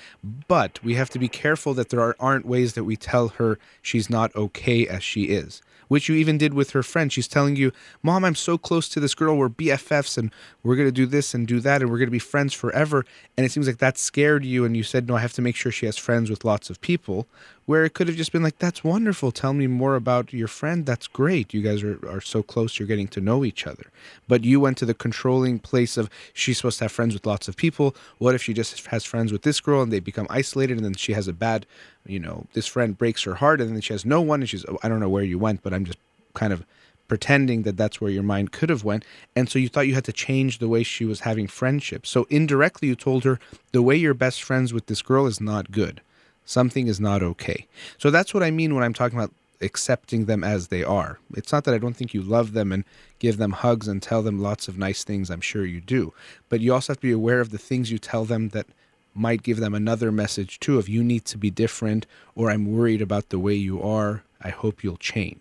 [0.47, 3.59] But we have to be careful that there are, aren't ways that we tell her
[3.81, 5.61] she's not okay as she is.
[5.89, 7.13] Which you even did with her friend.
[7.13, 9.37] She's telling you, Mom, I'm so close to this girl.
[9.37, 12.13] We're BFFs and we're going to do this and do that and we're going to
[12.13, 13.05] be friends forever.
[13.37, 14.65] And it seems like that scared you.
[14.65, 16.81] And you said, No, I have to make sure she has friends with lots of
[16.81, 17.27] people,
[17.73, 19.33] where it could have just been like, that's wonderful.
[19.33, 20.85] Tell me more about your friend.
[20.85, 21.55] That's great.
[21.55, 22.79] You guys are, are so close.
[22.79, 23.87] You're getting to know each other.
[24.29, 27.49] But you went to the controlling place of she's supposed to have friends with lots
[27.49, 27.97] of people.
[28.19, 30.93] What if she just has friends with this girl and they become isolated and then
[30.93, 31.65] she has a bad,
[32.05, 34.67] you know, this friend breaks her heart and then she has no one and she's,
[34.67, 35.99] oh, I don't know where you went, but I'm just
[36.35, 36.67] kind of
[37.09, 39.03] pretending that that's where your mind could have went
[39.35, 42.27] and so you thought you had to change the way she was having friendships so
[42.31, 43.39] indirectly you told her
[43.73, 46.01] the way you're best friends with this girl is not good
[46.45, 47.67] something is not okay.
[47.99, 51.19] So that's what i mean when i'm talking about accepting them as they are.
[51.35, 52.85] It's not that i don't think you love them and
[53.19, 56.13] give them hugs and tell them lots of nice things i'm sure you do.
[56.49, 58.67] But you also have to be aware of the things you tell them that
[59.15, 63.03] might give them another message too of you need to be different or i'm worried
[63.03, 64.23] about the way you are.
[64.41, 65.41] I hope you'll change.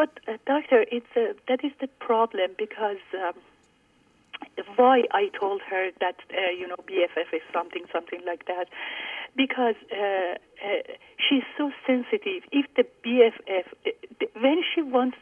[0.00, 3.34] But uh, doctor, it's uh, that is the problem because um,
[4.76, 8.68] why I told her that uh, you know BFF is something something like that
[9.36, 10.82] because uh, uh,
[11.18, 12.42] she's so sensitive.
[12.52, 15.16] If the BFF uh, when she wants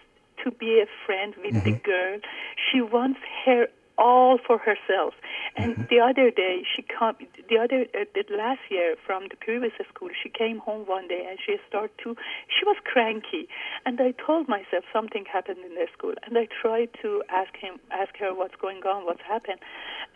[0.44, 1.72] to be a friend with mm-hmm.
[1.72, 2.18] the girl,
[2.70, 5.14] she wants her all for herself.
[5.56, 5.82] And mm-hmm.
[5.90, 7.16] the other day, she come.
[7.50, 11.26] The other uh, the last year from the previous school, she came home one day
[11.28, 12.16] and she started to.
[12.46, 13.48] She was cranky,
[13.84, 17.80] and I told myself something happened in the school, and I tried to ask him,
[17.90, 19.58] ask her what's going on, what's happened,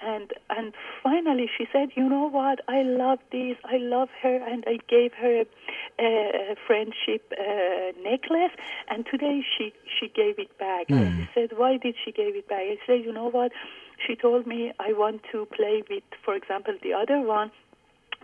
[0.01, 4.65] and and finally she said, you know what, I love this, I love her, and
[4.67, 5.43] I gave her
[5.99, 6.05] a,
[6.53, 8.55] a friendship uh, necklace,
[8.89, 10.89] and today she she gave it back.
[10.89, 11.23] Mm.
[11.23, 12.63] I said, why did she give it back?
[12.63, 13.51] I said, you know what
[14.07, 17.51] she told me I want to play with, for example, the other one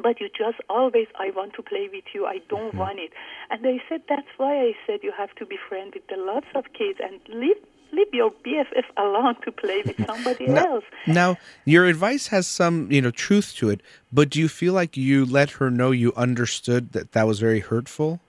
[0.03, 2.27] but you just always i want to play with you.
[2.27, 2.79] I don't mm-hmm.
[2.79, 3.13] want it.
[3.51, 6.47] And I said that's why i said you have to be friends with the lots
[6.55, 7.57] of kids and leave
[7.91, 10.85] leave your bff alone to play with somebody now, else.
[11.07, 13.81] now your advice has some you know truth to it
[14.13, 17.61] but do you feel like you let her know you understood that that was very
[17.61, 18.21] hurtful?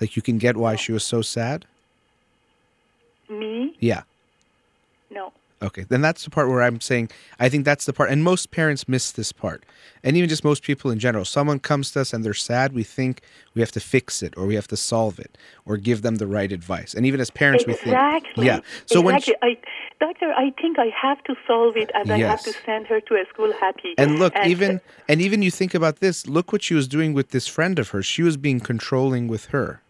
[0.00, 1.64] Like you can get why she was so sad?
[3.28, 3.76] Me?
[3.80, 4.02] Yeah
[5.62, 8.50] Okay, then that's the part where I'm saying I think that's the part, and most
[8.50, 9.64] parents miss this part,
[10.04, 11.24] and even just most people in general.
[11.24, 13.22] Someone comes to us and they're sad, we think
[13.54, 16.26] we have to fix it, or we have to solve it, or give them the
[16.26, 16.92] right advice.
[16.92, 17.90] And even as parents, exactly.
[18.36, 18.60] we think, yeah.
[18.84, 19.02] So exactly.
[19.02, 19.56] when she, I,
[19.98, 22.18] doctor, I think I have to solve it, and yes.
[22.18, 23.94] I have to send her to a school happy.
[23.96, 26.26] And look, and, even and even you think about this.
[26.26, 28.04] Look what she was doing with this friend of hers.
[28.04, 29.80] She was being controlling with her.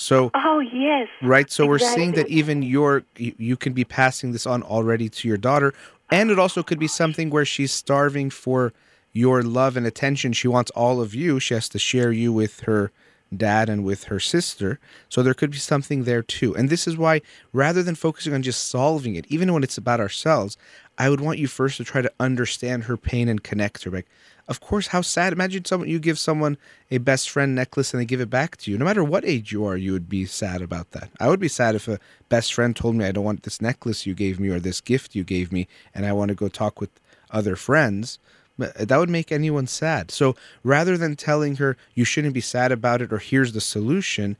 [0.00, 1.08] So Oh yes.
[1.22, 1.50] Right.
[1.50, 1.68] So exactly.
[1.68, 5.74] we're seeing that even your you, can be passing this on already to your daughter.
[6.10, 8.72] And it also could be something where she's starving for
[9.12, 10.32] your love and attention.
[10.32, 11.38] She wants all of you.
[11.38, 12.90] She has to share you with her
[13.36, 14.80] dad and with her sister.
[15.08, 16.56] So there could be something there too.
[16.56, 17.20] And this is why,
[17.52, 20.56] rather than focusing on just solving it, even when it's about ourselves,
[20.98, 23.90] I would want you first to try to understand her pain and connect her.
[23.90, 24.08] Like,
[24.48, 25.32] of course, how sad.
[25.32, 26.56] Imagine someone you give someone
[26.90, 28.78] a best friend necklace and they give it back to you.
[28.78, 31.10] No matter what age you are, you would be sad about that.
[31.20, 31.98] I would be sad if a
[32.28, 35.14] best friend told me I don't want this necklace you gave me or this gift
[35.14, 36.90] you gave me and I want to go talk with
[37.30, 38.18] other friends.
[38.60, 40.10] Uh, that would make anyone sad.
[40.10, 44.36] So rather than telling her you shouldn't be sad about it or here's the solution,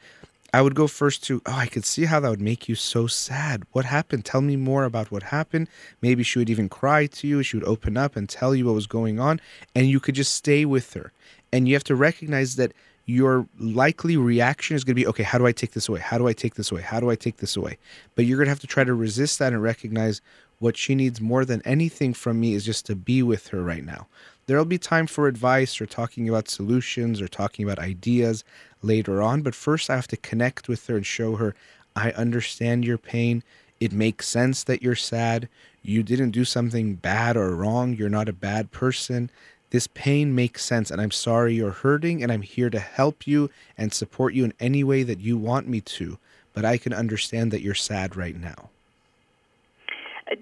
[0.53, 3.07] I would go first to, oh, I could see how that would make you so
[3.07, 3.63] sad.
[3.73, 4.25] What happened?
[4.25, 5.69] Tell me more about what happened.
[6.03, 7.43] Maybe she would even cry to you.
[7.43, 9.41] She would open up and tell you what was going on,
[9.75, 11.13] and you could just stay with her.
[11.53, 12.73] And you have to recognize that
[13.07, 16.01] your likely reaction is going to be, okay, how do I take this away?
[16.01, 16.83] How do I take this away?
[16.83, 17.79] How do I take this away?
[18.15, 20.21] But you're going to have to try to resist that and recognize
[20.59, 23.85] what she needs more than anything from me is just to be with her right
[23.85, 24.07] now.
[24.47, 28.45] There'll be time for advice or talking about solutions or talking about ideas
[28.83, 29.43] later on.
[29.43, 31.55] But first, I have to connect with her and show her
[31.97, 33.43] I understand your pain.
[33.81, 35.49] It makes sense that you're sad.
[35.83, 37.95] You didn't do something bad or wrong.
[37.95, 39.31] You're not a bad person.
[39.71, 43.51] This pain makes sense, and I'm sorry you're hurting, and I'm here to help you
[43.79, 46.19] and support you in any way that you want me to.
[46.53, 48.71] But I can understand that you're sad right now.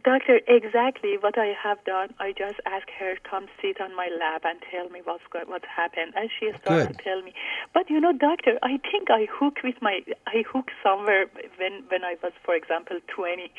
[0.05, 2.13] Doctor, exactly what I have done.
[2.21, 5.65] I just asked her come sit on my lap and tell me what's go- what's
[5.65, 7.33] happened, and she started to tell me.
[7.73, 12.05] But you know, doctor, I think I hook with my I hook somewhere when when
[12.05, 13.51] I was, for example, twenty,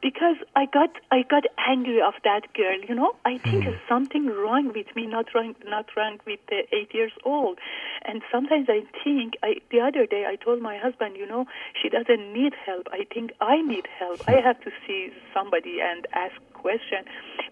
[0.00, 2.78] because I got I got angry of that girl.
[2.78, 3.76] You know, I think mm.
[3.88, 7.58] something wrong with me, not wrong not wrong with the eight years old,
[8.04, 11.46] and sometimes I think I the other day I told my husband, you know,
[11.80, 12.86] she doesn't need help.
[12.92, 14.22] I think I need help.
[14.28, 17.04] I have to see somebody and ask question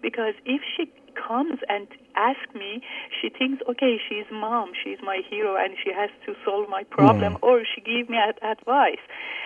[0.02, 2.80] because if she comes and asks me,
[3.20, 7.34] she thinks, okay, she's mom, she's my hero, and she has to solve my problem,
[7.34, 7.42] Mm.
[7.42, 9.02] or she give me ad- advice.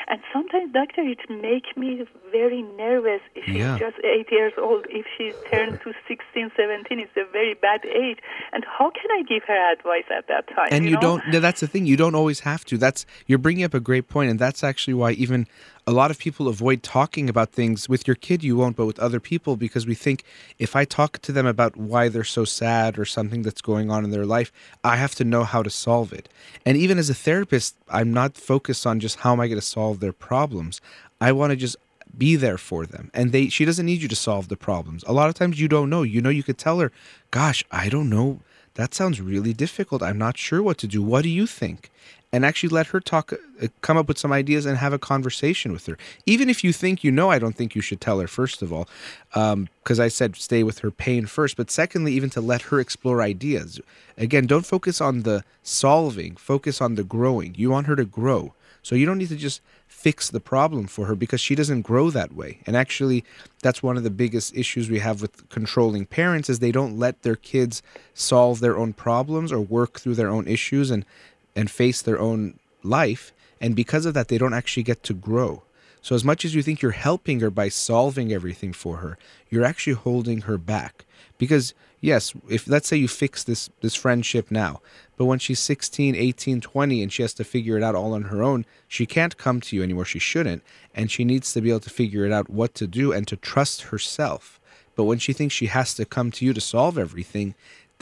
[0.07, 3.23] And sometimes, doctor, it make me very nervous.
[3.35, 3.79] If she's Yeah.
[3.79, 4.87] just eight years old.
[4.91, 8.19] If she turned to 16, 17, it's a very bad age.
[8.53, 10.69] And how can I give her advice at that time?
[10.71, 11.01] and you, know?
[11.01, 14.09] don't that's the thing you don't always have to that's you're bringing up a great
[14.09, 15.47] point and that's actually why even
[15.87, 18.99] a lot of people avoid talking about things with your kid you won't but with
[18.99, 20.25] other people because we think
[20.59, 24.05] if i talk to them about why they're so sad or something that's going on
[24.05, 26.29] in their life i have to know how to solve it
[26.65, 29.67] and even as a therapist i'm not focused on just how am i going to
[29.67, 30.81] solve their problems
[31.21, 31.77] i want to just
[32.17, 35.13] be there for them and they she doesn't need you to solve the problems a
[35.13, 36.93] lot of times you don't know you know you could tell her
[37.31, 38.41] gosh i don't know
[38.75, 40.03] that sounds really difficult.
[40.03, 41.01] I'm not sure what to do.
[41.01, 41.91] What do you think?
[42.35, 45.73] And actually let her talk, uh, come up with some ideas and have a conversation
[45.73, 45.97] with her.
[46.27, 48.73] Even if you think you know, I don't think you should tell her, first of
[48.73, 48.89] all,
[49.33, 51.57] because I said stay with her pain first.
[51.57, 53.81] But secondly, even to let her explore ideas.
[54.19, 57.55] Again, don't focus on the solving, focus on the growing.
[57.57, 58.53] You want her to grow.
[58.83, 62.11] So you don't need to just fix the problem for her because she doesn't grow
[62.11, 62.59] that way.
[62.67, 63.25] And actually,
[63.63, 67.23] that's one of the biggest issues we have with controlling parents is they don't let
[67.23, 67.81] their kids
[68.13, 71.07] solve their own problems or work through their own issues and
[71.55, 73.33] and face their own life.
[73.61, 75.63] And because of that, they don't actually get to grow.
[76.03, 79.17] So as much as you think you're helping her by solving everything for her,
[79.49, 81.07] you're actually holding her back.
[81.39, 84.83] Because yes, if let's say you fix this this friendship now,
[85.17, 88.25] but when she's 16, 18, 20 and she has to figure it out all on
[88.25, 90.05] her own, she can't come to you anymore.
[90.05, 90.63] She shouldn't,
[90.95, 93.37] and she needs to be able to figure it out what to do and to
[93.37, 94.61] trust herself.
[94.97, 97.55] But when she thinks she has to come to you to solve everything,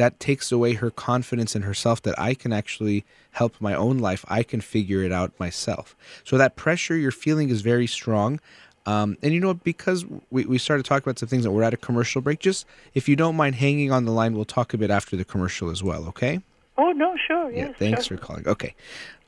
[0.03, 4.25] that takes away her confidence in herself that I can actually help my own life.
[4.27, 5.95] I can figure it out myself.
[6.25, 8.41] So that pressure you're feeling is very strong.
[8.85, 9.63] Um, and you know, what?
[9.63, 12.67] because we, we started talking about some things that we're at a commercial break, just
[12.95, 15.71] if you don't mind hanging on the line, we'll talk a bit after the commercial
[15.71, 16.41] as well, okay?
[16.77, 17.53] Oh, no, sure.
[17.53, 18.17] Yeah, yes, thanks sure.
[18.17, 18.49] for calling.
[18.49, 18.75] Okay.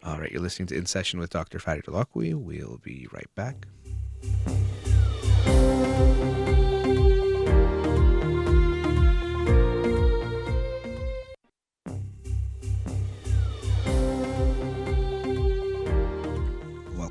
[0.02, 1.60] All right, you're listening to In Session with Dr.
[1.60, 2.34] Fatty Holakouee.
[2.34, 3.68] We'll be right back.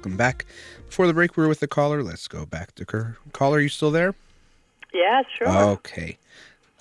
[0.03, 0.45] Welcome back.
[0.87, 2.03] Before the break, we were with the caller.
[2.03, 3.15] Let's go back to her.
[3.31, 4.15] Caller, you still there?
[4.93, 5.47] Yeah, sure.
[5.47, 6.17] Okay.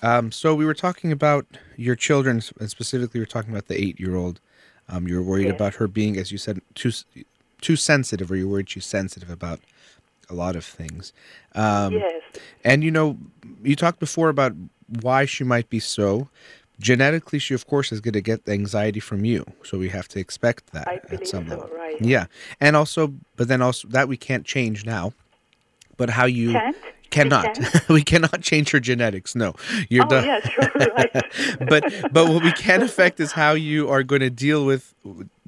[0.01, 1.45] Um, so we were talking about
[1.77, 4.41] your children, and specifically, we are talking about the eight-year-old.
[4.89, 6.91] Um, you were worried about her being, as you said, too
[7.61, 9.61] too sensitive, or you worried she's sensitive about
[10.29, 11.13] a lot of things.
[11.55, 12.21] Um, yes.
[12.65, 13.17] And you know,
[13.63, 14.51] you talked before about
[14.99, 16.27] why she might be so.
[16.83, 20.19] Genetically, she of course is going to get anxiety from you, so we have to
[20.19, 21.69] expect that I at some so, level.
[21.75, 21.99] right.
[22.01, 22.25] Yeah,
[22.59, 25.13] and also, but then also that we can't change now.
[25.97, 26.75] But how you Can't?
[27.09, 29.35] Cannot, we cannot change her genetics.
[29.35, 29.53] No,
[29.87, 30.25] you're Oh, done.
[30.25, 31.13] yeah, sure, right.
[31.69, 34.93] but but what we can affect is how you are going to deal with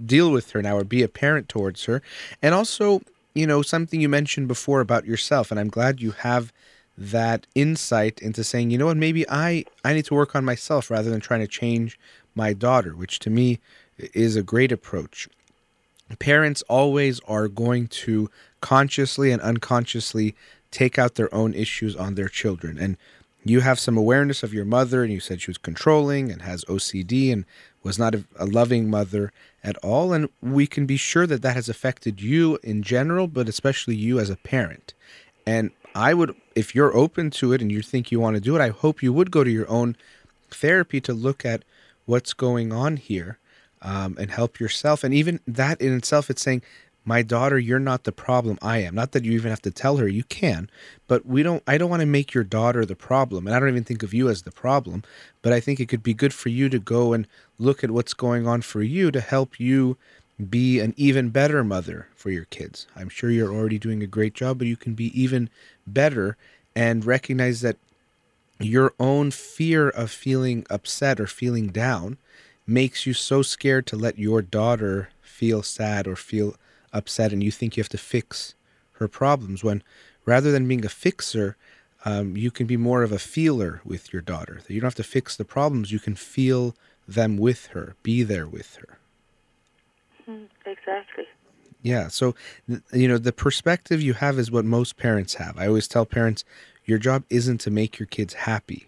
[0.06, 2.02] deal with her now or be a parent towards her
[2.43, 3.02] and also
[3.34, 6.54] you know something you mentioned before about yourself and i'm glad you have
[6.97, 10.89] that insight into saying you know what maybe i i need to work on myself
[10.89, 11.99] rather than trying to change
[12.36, 13.60] my daughter which to me
[13.97, 15.27] is a great approach.
[16.19, 18.29] Parents always are going to
[18.62, 20.36] consciously and unconsciously
[20.71, 22.77] take out their own issues on their children.
[22.77, 22.97] And
[23.43, 26.65] you have some awareness of your mother and you said she was controlling and has
[26.65, 27.45] OCD and
[27.84, 29.31] was not a, a loving mother
[29.63, 30.13] at all.
[30.13, 34.19] And we can be sure that that has affected you in general but especially you
[34.19, 34.93] as a parent.
[35.45, 38.55] And I would if you're open to it and you think you want to do
[38.55, 39.95] it I hope you would go to your own
[40.51, 41.63] therapy to look at
[42.05, 43.39] what's going on here
[43.81, 45.03] um, and help yourself.
[45.03, 46.63] And even that in itself, it's saying,
[47.08, 48.58] my daughter, you're not the problem.
[48.63, 48.95] I am.
[48.95, 50.08] Not that you even have to tell her.
[50.08, 50.71] You can,
[51.08, 51.62] but we don't.
[51.67, 54.12] I don't want to make your daughter the problem, and I don't even think of
[54.12, 55.03] you as the problem.
[55.43, 57.27] But I think it could be good for you to go and
[57.60, 59.97] look at what's going on for you to help you
[60.49, 62.88] be an even better mother for your kids.
[62.95, 65.49] I'm sure you're already doing a great job, but you can be even
[65.88, 66.38] better
[66.76, 67.78] and recognize that
[68.60, 72.17] your own fear of feeling upset or feeling down
[72.65, 76.56] makes you so scared to let your daughter feel sad or feel
[76.93, 78.56] upset and you think you have to fix
[78.93, 79.84] her problems when
[80.26, 81.58] rather than being a fixer
[82.06, 85.04] um, you can be more of a feeler with your daughter you don't have to
[85.04, 86.76] fix the problems you can feel
[87.08, 88.98] them with her be there with her
[90.28, 91.26] Mm, exactly.
[91.86, 92.08] Yeah.
[92.08, 92.34] So,
[92.91, 95.56] you know, the perspective you have is what most parents have.
[95.60, 96.44] I always tell parents,
[96.83, 98.88] your job isn't to make your kids happy.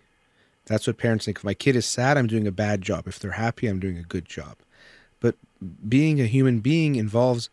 [0.66, 1.38] That's what parents think.
[1.38, 3.08] If my kid is sad, I'm doing a bad job.
[3.08, 4.56] If they're happy, I'm doing a good job.
[5.20, 5.36] But
[5.88, 7.52] being a human being involves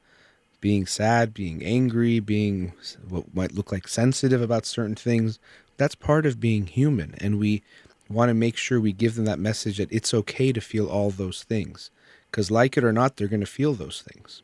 [0.63, 2.73] being sad, being angry, being
[3.07, 5.39] what might look like sensitive about certain things.
[5.77, 7.17] That's part of being human.
[7.19, 7.63] And we
[8.09, 11.11] want to make sure we give them that message that it's okay to feel all
[11.11, 11.91] those things.
[12.31, 14.43] Because, like it or not, they're going to feel those things.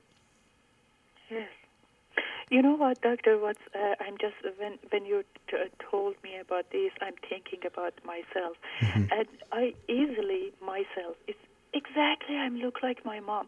[2.51, 3.39] You know what, Doctor?
[3.39, 5.57] What's uh, I'm just when when you t-
[5.91, 11.15] told me about this, I'm thinking about myself, and I easily myself.
[11.29, 11.39] It's
[11.73, 13.47] exactly I look like my mom.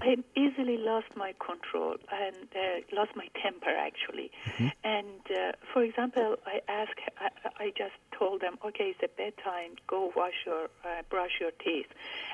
[0.00, 4.30] I easily lost my control and uh, lost my temper actually.
[4.82, 7.28] And uh, for example, I ask, I,
[7.64, 9.76] I just told them, okay, it's a bedtime.
[9.86, 11.88] Go wash your, uh, brush your teeth.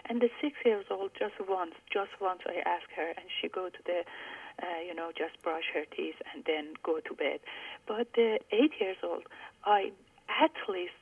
[0.08, 3.68] And the six years old just once, just once I ask her, and she go
[3.68, 4.04] to the
[4.62, 7.40] uh, you know, just brush her teeth and then go to bed.
[7.86, 9.24] But the eight years old,
[9.64, 9.92] I
[10.28, 10.92] at least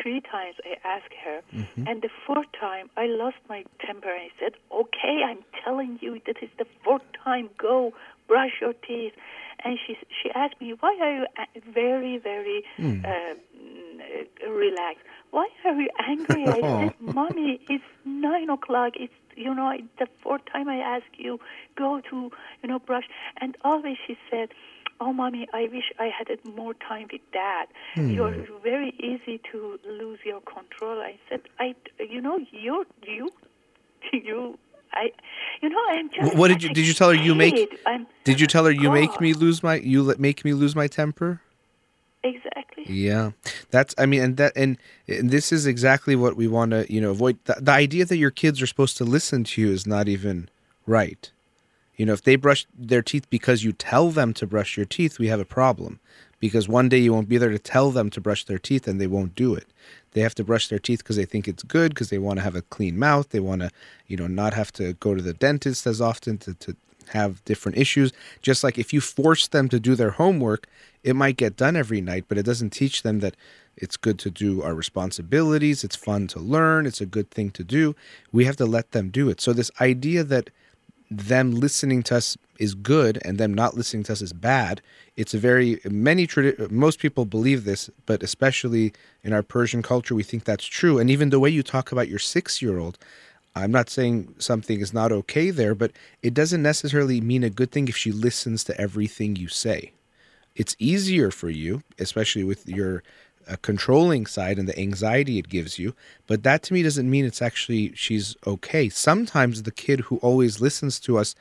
[0.00, 1.40] three times I asked her,
[1.86, 4.08] and the fourth time I lost my temper.
[4.08, 7.50] I said, "Okay, I'm telling you, that is the fourth time.
[7.58, 7.92] Go
[8.26, 9.12] brush your teeth."
[9.64, 11.26] And she she asked me, "Why are you
[11.72, 13.36] very very uh, mm,
[14.00, 15.04] uh, relaxed?
[15.30, 18.92] Why are you angry?" I said, "Mommy, it's nine o'clock.
[18.96, 21.38] It's you know it's the fourth time I ask you
[21.76, 22.30] go to
[22.62, 23.04] you know brush."
[23.40, 24.50] And always she said.
[24.98, 27.66] Oh, mommy, I wish I had more time with dad.
[27.96, 28.08] Hmm.
[28.08, 31.02] You're very easy to lose your control.
[31.02, 33.30] I said, I, you know, you, you,
[34.14, 34.58] you,
[34.94, 35.12] I,
[35.60, 36.34] you know, I'm just.
[36.34, 37.78] What did you did you tell her you make.
[37.84, 40.74] I'm, Did you tell her you make me lose my you let make me lose
[40.74, 41.42] my temper?
[42.26, 42.84] Exactly.
[42.88, 43.30] Yeah,
[43.70, 47.00] that's I mean, and that and, and this is exactly what we want to you
[47.00, 47.38] know avoid.
[47.44, 50.48] The, the idea that your kids are supposed to listen to you is not even
[50.86, 51.30] right.
[51.96, 55.18] You know, if they brush their teeth because you tell them to brush your teeth,
[55.18, 55.98] we have a problem.
[56.38, 59.00] Because one day you won't be there to tell them to brush their teeth and
[59.00, 59.66] they won't do it.
[60.12, 62.42] They have to brush their teeth because they think it's good, because they want to
[62.42, 63.30] have a clean mouth.
[63.30, 63.70] They want to,
[64.06, 66.76] you know, not have to go to the dentist as often to, to
[67.08, 68.12] have different issues.
[68.42, 70.66] Just like if you force them to do their homework,
[71.02, 73.36] it might get done every night, but it doesn't teach them that
[73.76, 75.84] it's good to do our responsibilities.
[75.84, 76.86] It's fun to learn.
[76.86, 77.94] It's a good thing to do.
[78.32, 79.40] We have to let them do it.
[79.40, 80.50] So, this idea that
[81.10, 84.80] them listening to us is good and them not listening to us is bad.
[85.16, 86.28] It's a very many
[86.70, 88.92] most people believe this, but especially
[89.22, 90.98] in our Persian culture, we think that's true.
[90.98, 92.98] And even the way you talk about your six-year-old,
[93.56, 95.92] I'm not saying something is not okay there, but
[96.22, 99.92] it doesn't necessarily mean a good thing if she listens to everything you say.
[100.54, 103.02] It's easier for you, especially with your
[103.48, 105.94] uh, controlling side and the anxiety it gives you.
[106.26, 108.90] But that to me doesn't mean it's actually she's okay.
[108.90, 111.34] Sometimes the kid who always listens to us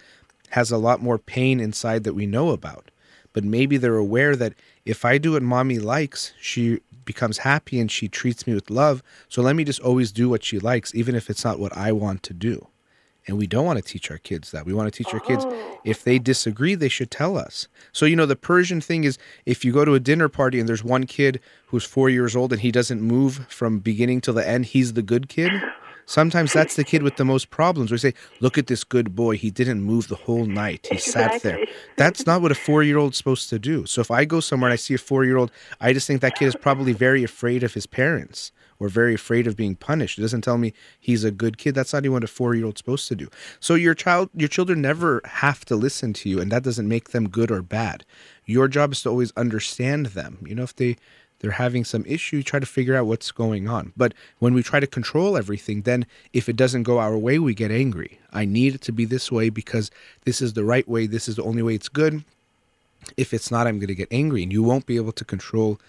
[0.52, 2.92] has a lot more pain inside that we know about.
[3.34, 4.54] But maybe they're aware that
[4.86, 9.02] if I do what mommy likes, she becomes happy and she treats me with love.
[9.30, 11.92] So let me just always do what she likes, even if it's not what I
[11.92, 12.68] want to do.
[13.28, 14.66] And we don't want to teach our kids that.
[14.66, 15.80] We want to teach our kids oh.
[15.84, 17.68] if they disagree, they should tell us.
[17.92, 20.70] So, you know, the Persian thing is if you go to a dinner party and
[20.70, 24.48] there's one kid who's four years old and he doesn't move from beginning till the
[24.48, 25.52] end, he's the good kid.
[26.06, 27.92] Sometimes that's the kid with the most problems.
[27.92, 29.38] We say, look at this good boy.
[29.38, 30.88] He didn't move the whole night.
[30.92, 31.60] He sat there.
[31.98, 33.86] That's not what a four year old's supposed to do.
[33.86, 36.22] So if I go somewhere and I see a four year old, I just think
[36.22, 40.18] that kid is probably very afraid of his parents or very afraid of being punished.
[40.18, 41.76] It doesn't tell me he's a good kid.
[41.76, 43.30] That's not even what a four year old's supposed to do.
[43.60, 47.10] So your child your children never have to listen to you and that doesn't make
[47.10, 48.06] them good or bad.
[48.46, 50.40] Your job is to always understand them.
[50.46, 50.98] You know, if they
[51.40, 53.94] they're having some issue, try to figure out what's going on.
[53.96, 57.54] But when we try to control everything, then if it doesn't go our way, we
[57.54, 58.20] get angry.
[58.32, 59.92] I need it to be this way because
[60.24, 62.24] this is the right way, this is the only way it's good.
[63.18, 64.44] If it's not, I'm going to get angry.
[64.44, 65.80] And you won't be able to control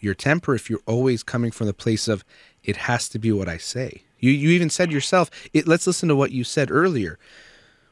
[0.00, 2.24] your temper if you're always coming from the place of
[2.64, 4.02] it has to be what I say.
[4.18, 7.18] You you even said yourself, it, let's listen to what you said earlier.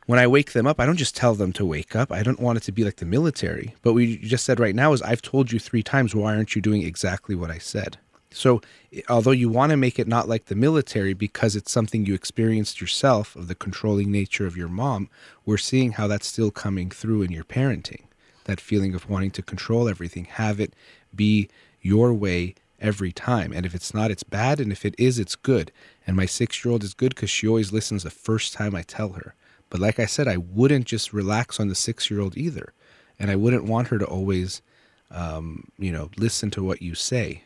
[0.07, 2.13] When I wake them up, I don't just tell them to wake up.
[2.13, 3.75] I don't want it to be like the military.
[3.83, 6.55] But what you just said right now is I've told you three times, why aren't
[6.55, 7.97] you doing exactly what I said?
[8.31, 8.61] So,
[9.09, 12.81] although you want to make it not like the military because it's something you experienced
[12.81, 15.09] yourself of the controlling nature of your mom,
[15.47, 18.03] we're seeing how that's still coming through in your parenting.
[18.45, 20.75] That feeling of wanting to control everything, have it
[21.15, 21.49] be
[21.81, 23.53] your way every time.
[23.53, 24.61] And if it's not, it's bad.
[24.61, 25.73] And if it is, it's good.
[26.07, 28.83] And my six year old is good because she always listens the first time I
[28.83, 29.35] tell her.
[29.75, 32.73] But like I said, I wouldn't just relax on the six year old either.
[33.19, 34.63] And I wouldn't want her to always,
[35.11, 37.43] um, you know, listen to what you say.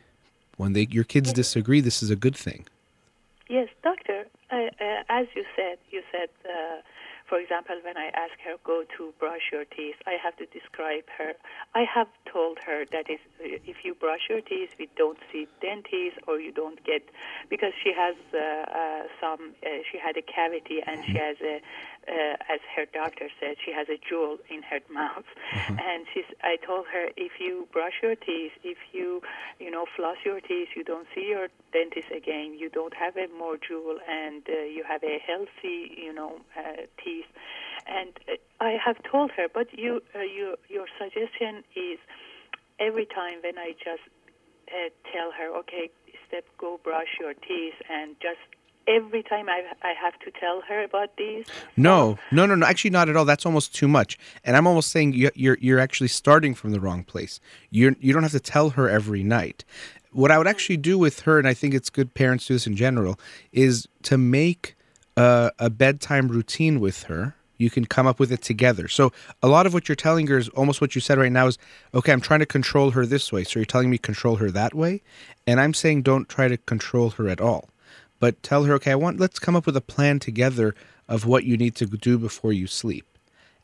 [0.55, 2.67] When they, your kids disagree, this is a good thing.
[3.47, 4.27] Yes, doctor.
[4.51, 6.81] Uh, uh, as you said, you said, uh,
[7.29, 11.05] for example, when I ask her go to brush your teeth, I have to describe
[11.15, 11.33] her.
[11.75, 16.19] I have told her that is, if you brush your teeth, we don't see dentists
[16.27, 17.03] or you don't get
[17.47, 19.53] because she has uh, uh, some.
[19.63, 21.61] Uh, she had a cavity and she has a
[22.07, 25.25] uh, as her doctor said, she has a jewel in her mouth.
[25.53, 25.77] Mm-hmm.
[25.79, 29.21] And she's, I told her, if you brush your teeth, if you,
[29.59, 33.27] you know, floss your teeth, you don't see your dentist again, you don't have a
[33.37, 37.27] more jewel, and uh, you have a healthy, you know, uh, teeth.
[37.87, 41.99] And uh, I have told her, but you, uh, you, your suggestion is
[42.79, 44.03] every time when I just
[44.69, 45.89] uh, tell her, okay,
[46.27, 48.39] step, go brush your teeth, and just
[48.89, 51.45] every time I, I have to tell her about these?
[51.77, 52.65] No, no, no, no.
[52.65, 53.25] Actually, not at all.
[53.25, 54.17] That's almost too much.
[54.43, 57.39] And I'm almost saying you, you're you're actually starting from the wrong place.
[57.69, 59.63] You're you don't have to tell her every night.
[60.11, 62.65] What I would actually do with her, and I think it's good parents do this
[62.65, 63.19] in general,
[63.51, 64.75] is to make
[65.15, 68.87] a, a bedtime routine with her you can come up with it together.
[68.87, 69.11] So
[69.43, 71.57] a lot of what you're telling her is almost what you said right now is
[71.93, 73.43] okay, I'm trying to control her this way.
[73.43, 75.01] So you're telling me control her that way.
[75.45, 77.67] And I'm saying don't try to control her at all
[78.19, 80.75] but tell her, okay, I want let's come up with a plan together
[81.07, 83.05] of what you need to do before you sleep.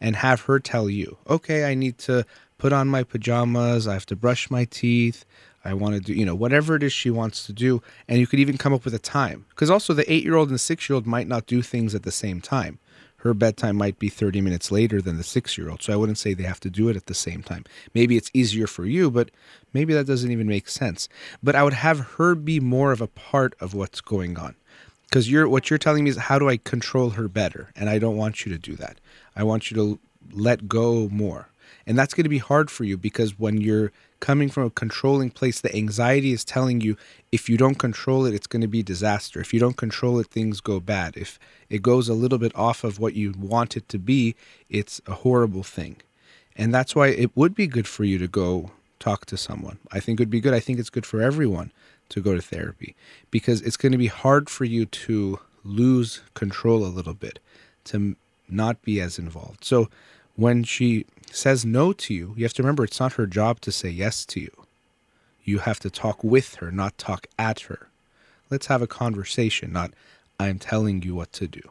[0.01, 2.25] And have her tell you, okay, I need to
[2.57, 5.25] put on my pajamas, I have to brush my teeth,
[5.63, 7.81] I want to do, you know, whatever it is she wants to do.
[8.07, 9.45] And you could even come up with a time.
[9.49, 11.95] Because also the eight year old and the six year old might not do things
[11.95, 12.79] at the same time
[13.25, 15.81] her bedtime might be 30 minutes later than the six year old.
[15.81, 17.65] So I wouldn't say they have to do it at the same time.
[17.95, 19.31] Maybe it's easier for you, but
[19.73, 21.09] maybe that doesn't even make sense.
[21.41, 24.53] But I would have her be more of a part of what's going on.
[25.09, 27.71] Because you're what you're telling me is how do I control her better?
[27.75, 28.99] And I don't want you to do that.
[29.35, 29.99] I want you to
[30.31, 31.49] let go more.
[31.87, 33.91] And that's going to be hard for you because when you're
[34.25, 36.97] coming from a controlling place, the anxiety is telling you
[37.31, 39.39] if you don't control it, it's going to be disaster.
[39.39, 41.15] If you don't control it, things go bad.
[41.15, 41.37] If
[41.69, 44.35] it goes a little bit off of what you want it to be,
[44.67, 45.97] it's a horrible thing.
[46.55, 49.77] And that's why it would be good for you to go talk to someone.
[49.91, 50.55] I think it would be good.
[50.55, 51.71] I think it's good for everyone
[52.09, 52.95] to go to therapy
[53.29, 57.37] because it's going to be hard for you to lose control a little bit,
[57.83, 58.15] to
[58.49, 59.63] not be as involved.
[59.63, 59.87] So
[60.35, 63.71] when she says no to you, you have to remember it's not her job to
[63.71, 64.65] say yes to you.
[65.43, 67.89] You have to talk with her, not talk at her.
[68.49, 69.91] Let's have a conversation, not
[70.39, 71.61] I'm telling you what to do.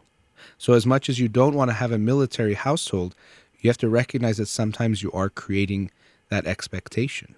[0.58, 3.14] So, as much as you don't want to have a military household,
[3.60, 5.90] you have to recognize that sometimes you are creating
[6.28, 7.34] that expectation.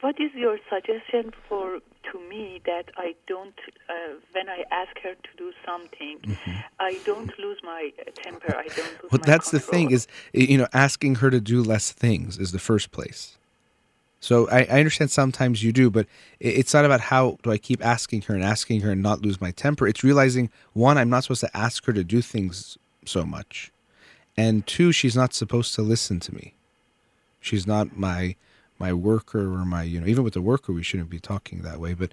[0.00, 1.78] What is your suggestion for
[2.12, 6.56] to me that I don't, uh, when I ask her to do something, mm-hmm.
[6.78, 8.54] I don't lose my temper.
[8.56, 9.50] I don't lose well, that's control.
[9.50, 13.38] the thing is, you know, asking her to do less things is the first place.
[14.20, 16.06] So I, I understand sometimes you do, but
[16.40, 19.40] it's not about how do I keep asking her and asking her and not lose
[19.40, 19.86] my temper.
[19.86, 23.70] It's realizing one, I'm not supposed to ask her to do things so much,
[24.36, 26.54] and two, she's not supposed to listen to me.
[27.40, 28.34] She's not my
[28.78, 31.80] my worker or my you know even with the worker we shouldn't be talking that
[31.80, 32.10] way but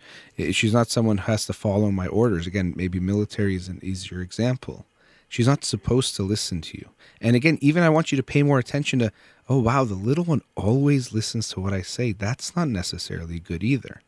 [0.53, 2.47] she's not someone who has to follow my orders.
[2.47, 4.85] Again maybe military is an easier example.
[5.27, 6.89] She's not supposed to listen to you.
[7.21, 9.11] And again even i want you to pay more attention to
[9.49, 12.11] oh wow the little one always listens to what i say.
[12.11, 14.01] That's not necessarily good either.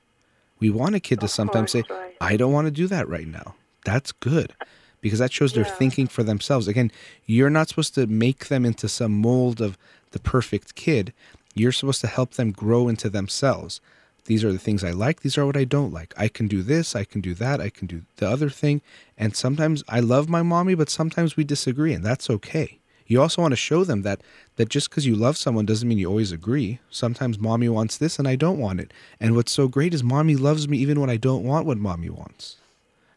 [0.59, 2.15] We want a kid to sometimes say right.
[2.21, 3.55] i don't want to do that right now.
[3.83, 4.53] That's good
[5.01, 6.67] because that shows they're thinking for themselves.
[6.67, 6.91] Again
[7.25, 9.77] you're not supposed to make them into some mold of
[10.11, 11.11] the perfect kid
[11.55, 13.81] you're supposed to help them grow into themselves.
[14.25, 15.21] These are the things I like.
[15.21, 16.13] These are what I don't like.
[16.17, 16.95] I can do this.
[16.95, 17.61] I can do that.
[17.61, 18.81] I can do the other thing.
[19.17, 22.79] And sometimes I love my mommy, but sometimes we disagree, and that's okay.
[23.07, 24.21] You also want to show them that
[24.55, 26.79] that just because you love someone doesn't mean you always agree.
[26.89, 28.91] Sometimes mommy wants this and I don't want it.
[29.19, 32.09] And what's so great is mommy loves me even when I don't want what mommy
[32.09, 32.57] wants.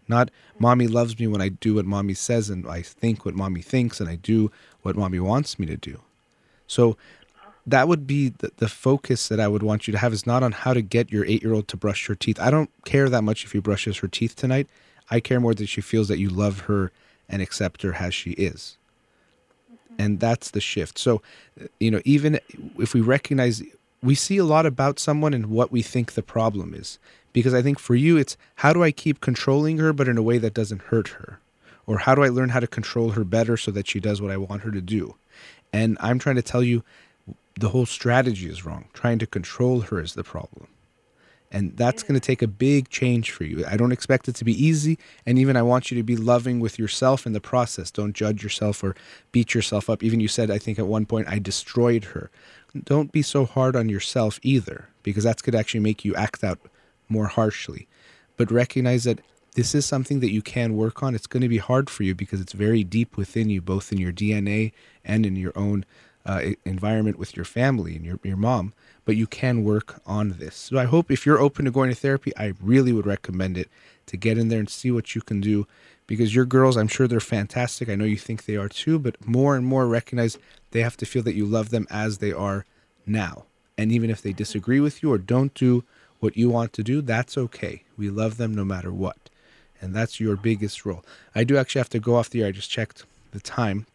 [0.06, 3.62] Not mommy loves me when I do what mommy says and I think what mommy
[3.62, 4.50] thinks and I do
[4.82, 6.00] what mommy wants me to do.
[6.66, 6.96] So
[7.70, 10.42] that would be the, the focus that I would want you to have is not
[10.42, 12.40] on how to get your eight year old to brush her teeth.
[12.40, 14.68] I don't care that much if he brushes her teeth tonight.
[15.10, 16.92] I care more that she feels that you love her
[17.28, 18.76] and accept her as she is.
[19.72, 19.94] Mm-hmm.
[19.98, 20.98] And that's the shift.
[20.98, 21.22] So,
[21.78, 22.40] you know, even
[22.78, 23.62] if we recognize,
[24.02, 26.98] we see a lot about someone and what we think the problem is.
[27.32, 30.22] Because I think for you, it's how do I keep controlling her, but in a
[30.22, 31.38] way that doesn't hurt her?
[31.86, 34.30] Or how do I learn how to control her better so that she does what
[34.30, 35.16] I want her to do?
[35.72, 36.82] And I'm trying to tell you
[37.58, 38.86] the whole strategy is wrong.
[38.92, 40.68] Trying to control her is the problem.
[41.50, 43.64] And that's going to take a big change for you.
[43.66, 44.98] I don't expect it to be easy.
[45.24, 47.90] And even I want you to be loving with yourself in the process.
[47.90, 48.94] Don't judge yourself or
[49.32, 50.02] beat yourself up.
[50.02, 52.30] Even you said, I think at one point, I destroyed her.
[52.84, 56.44] Don't be so hard on yourself either, because that's going to actually make you act
[56.44, 56.60] out
[57.08, 57.88] more harshly.
[58.36, 59.20] But recognize that
[59.54, 61.14] this is something that you can work on.
[61.14, 63.98] It's going to be hard for you because it's very deep within you, both in
[63.98, 65.86] your DNA and in your own
[66.28, 68.74] uh, environment with your family and your, your mom.
[69.06, 70.54] But you can work on this.
[70.54, 73.68] So I hope if you're open to going to therapy, I really would recommend it
[74.06, 75.66] to get in there and see what you can do
[76.06, 77.88] because your girls, I'm sure they're fantastic.
[77.88, 80.38] I know you think they are too, but more and more recognize
[80.70, 82.66] they have to feel that you love them as they are
[83.06, 83.44] now.
[83.78, 85.84] And even if they disagree with you or don't do
[86.20, 87.84] what you want to do, that's okay.
[87.96, 89.30] We love them no matter what.
[89.80, 91.04] And that's your biggest role.
[91.34, 92.48] I do actually have to go off the air.
[92.48, 93.86] I just checked the time.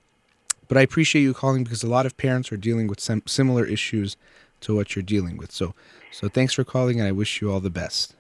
[0.68, 3.66] But I appreciate you calling because a lot of parents are dealing with some similar
[3.66, 4.18] issues
[4.62, 5.52] to what you're dealing with.
[5.52, 5.76] So
[6.12, 8.16] so thanks for calling and I wish you all the best.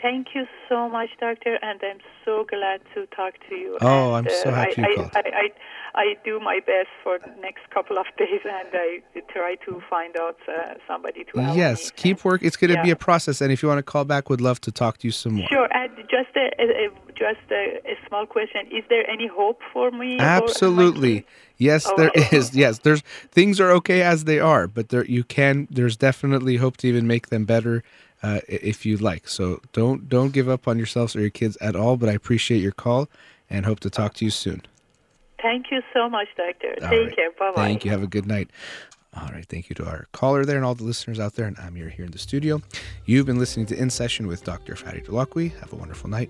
[0.00, 3.78] Thank you so much, doctor, and I'm so glad to talk to you.
[3.80, 5.10] Oh, and, I'm so happy I, you called.
[5.14, 9.56] I, I, I do my best for the next couple of days, and I try
[9.66, 11.90] to find out uh, somebody to help Yes, me.
[11.96, 12.42] keep work.
[12.44, 14.60] It's going to be a process, and if you want to call back, would love
[14.62, 15.48] to talk to you some more.
[15.48, 19.90] Sure, and just a, a, just a, a small question: Is there any hope for
[19.90, 20.18] me?
[20.20, 21.26] Absolutely.
[21.56, 22.36] Yes, Oh, there okay.
[22.36, 22.54] is.
[22.54, 25.66] Yes, there's things are okay as they are, but there you can.
[25.72, 27.82] There's definitely hope to even make them better
[28.22, 29.28] uh, if you like.
[29.28, 31.96] So don't don't give up on yourselves or your kids at all.
[31.96, 33.08] But I appreciate your call
[33.50, 34.62] and hope to talk to you soon.
[35.40, 36.74] Thank you so much, doctor.
[36.82, 37.16] All Take right.
[37.16, 37.30] care.
[37.32, 37.62] Bye bye.
[37.64, 37.90] Thank you.
[37.90, 38.50] Have a good night.
[39.16, 39.46] All right.
[39.46, 41.46] Thank you to our caller there and all the listeners out there.
[41.46, 42.60] And Amir here here in the studio.
[43.04, 44.76] You've been listening to In Session with Dr.
[44.76, 45.58] Fatty Holakouee.
[45.60, 46.28] Have a wonderful night.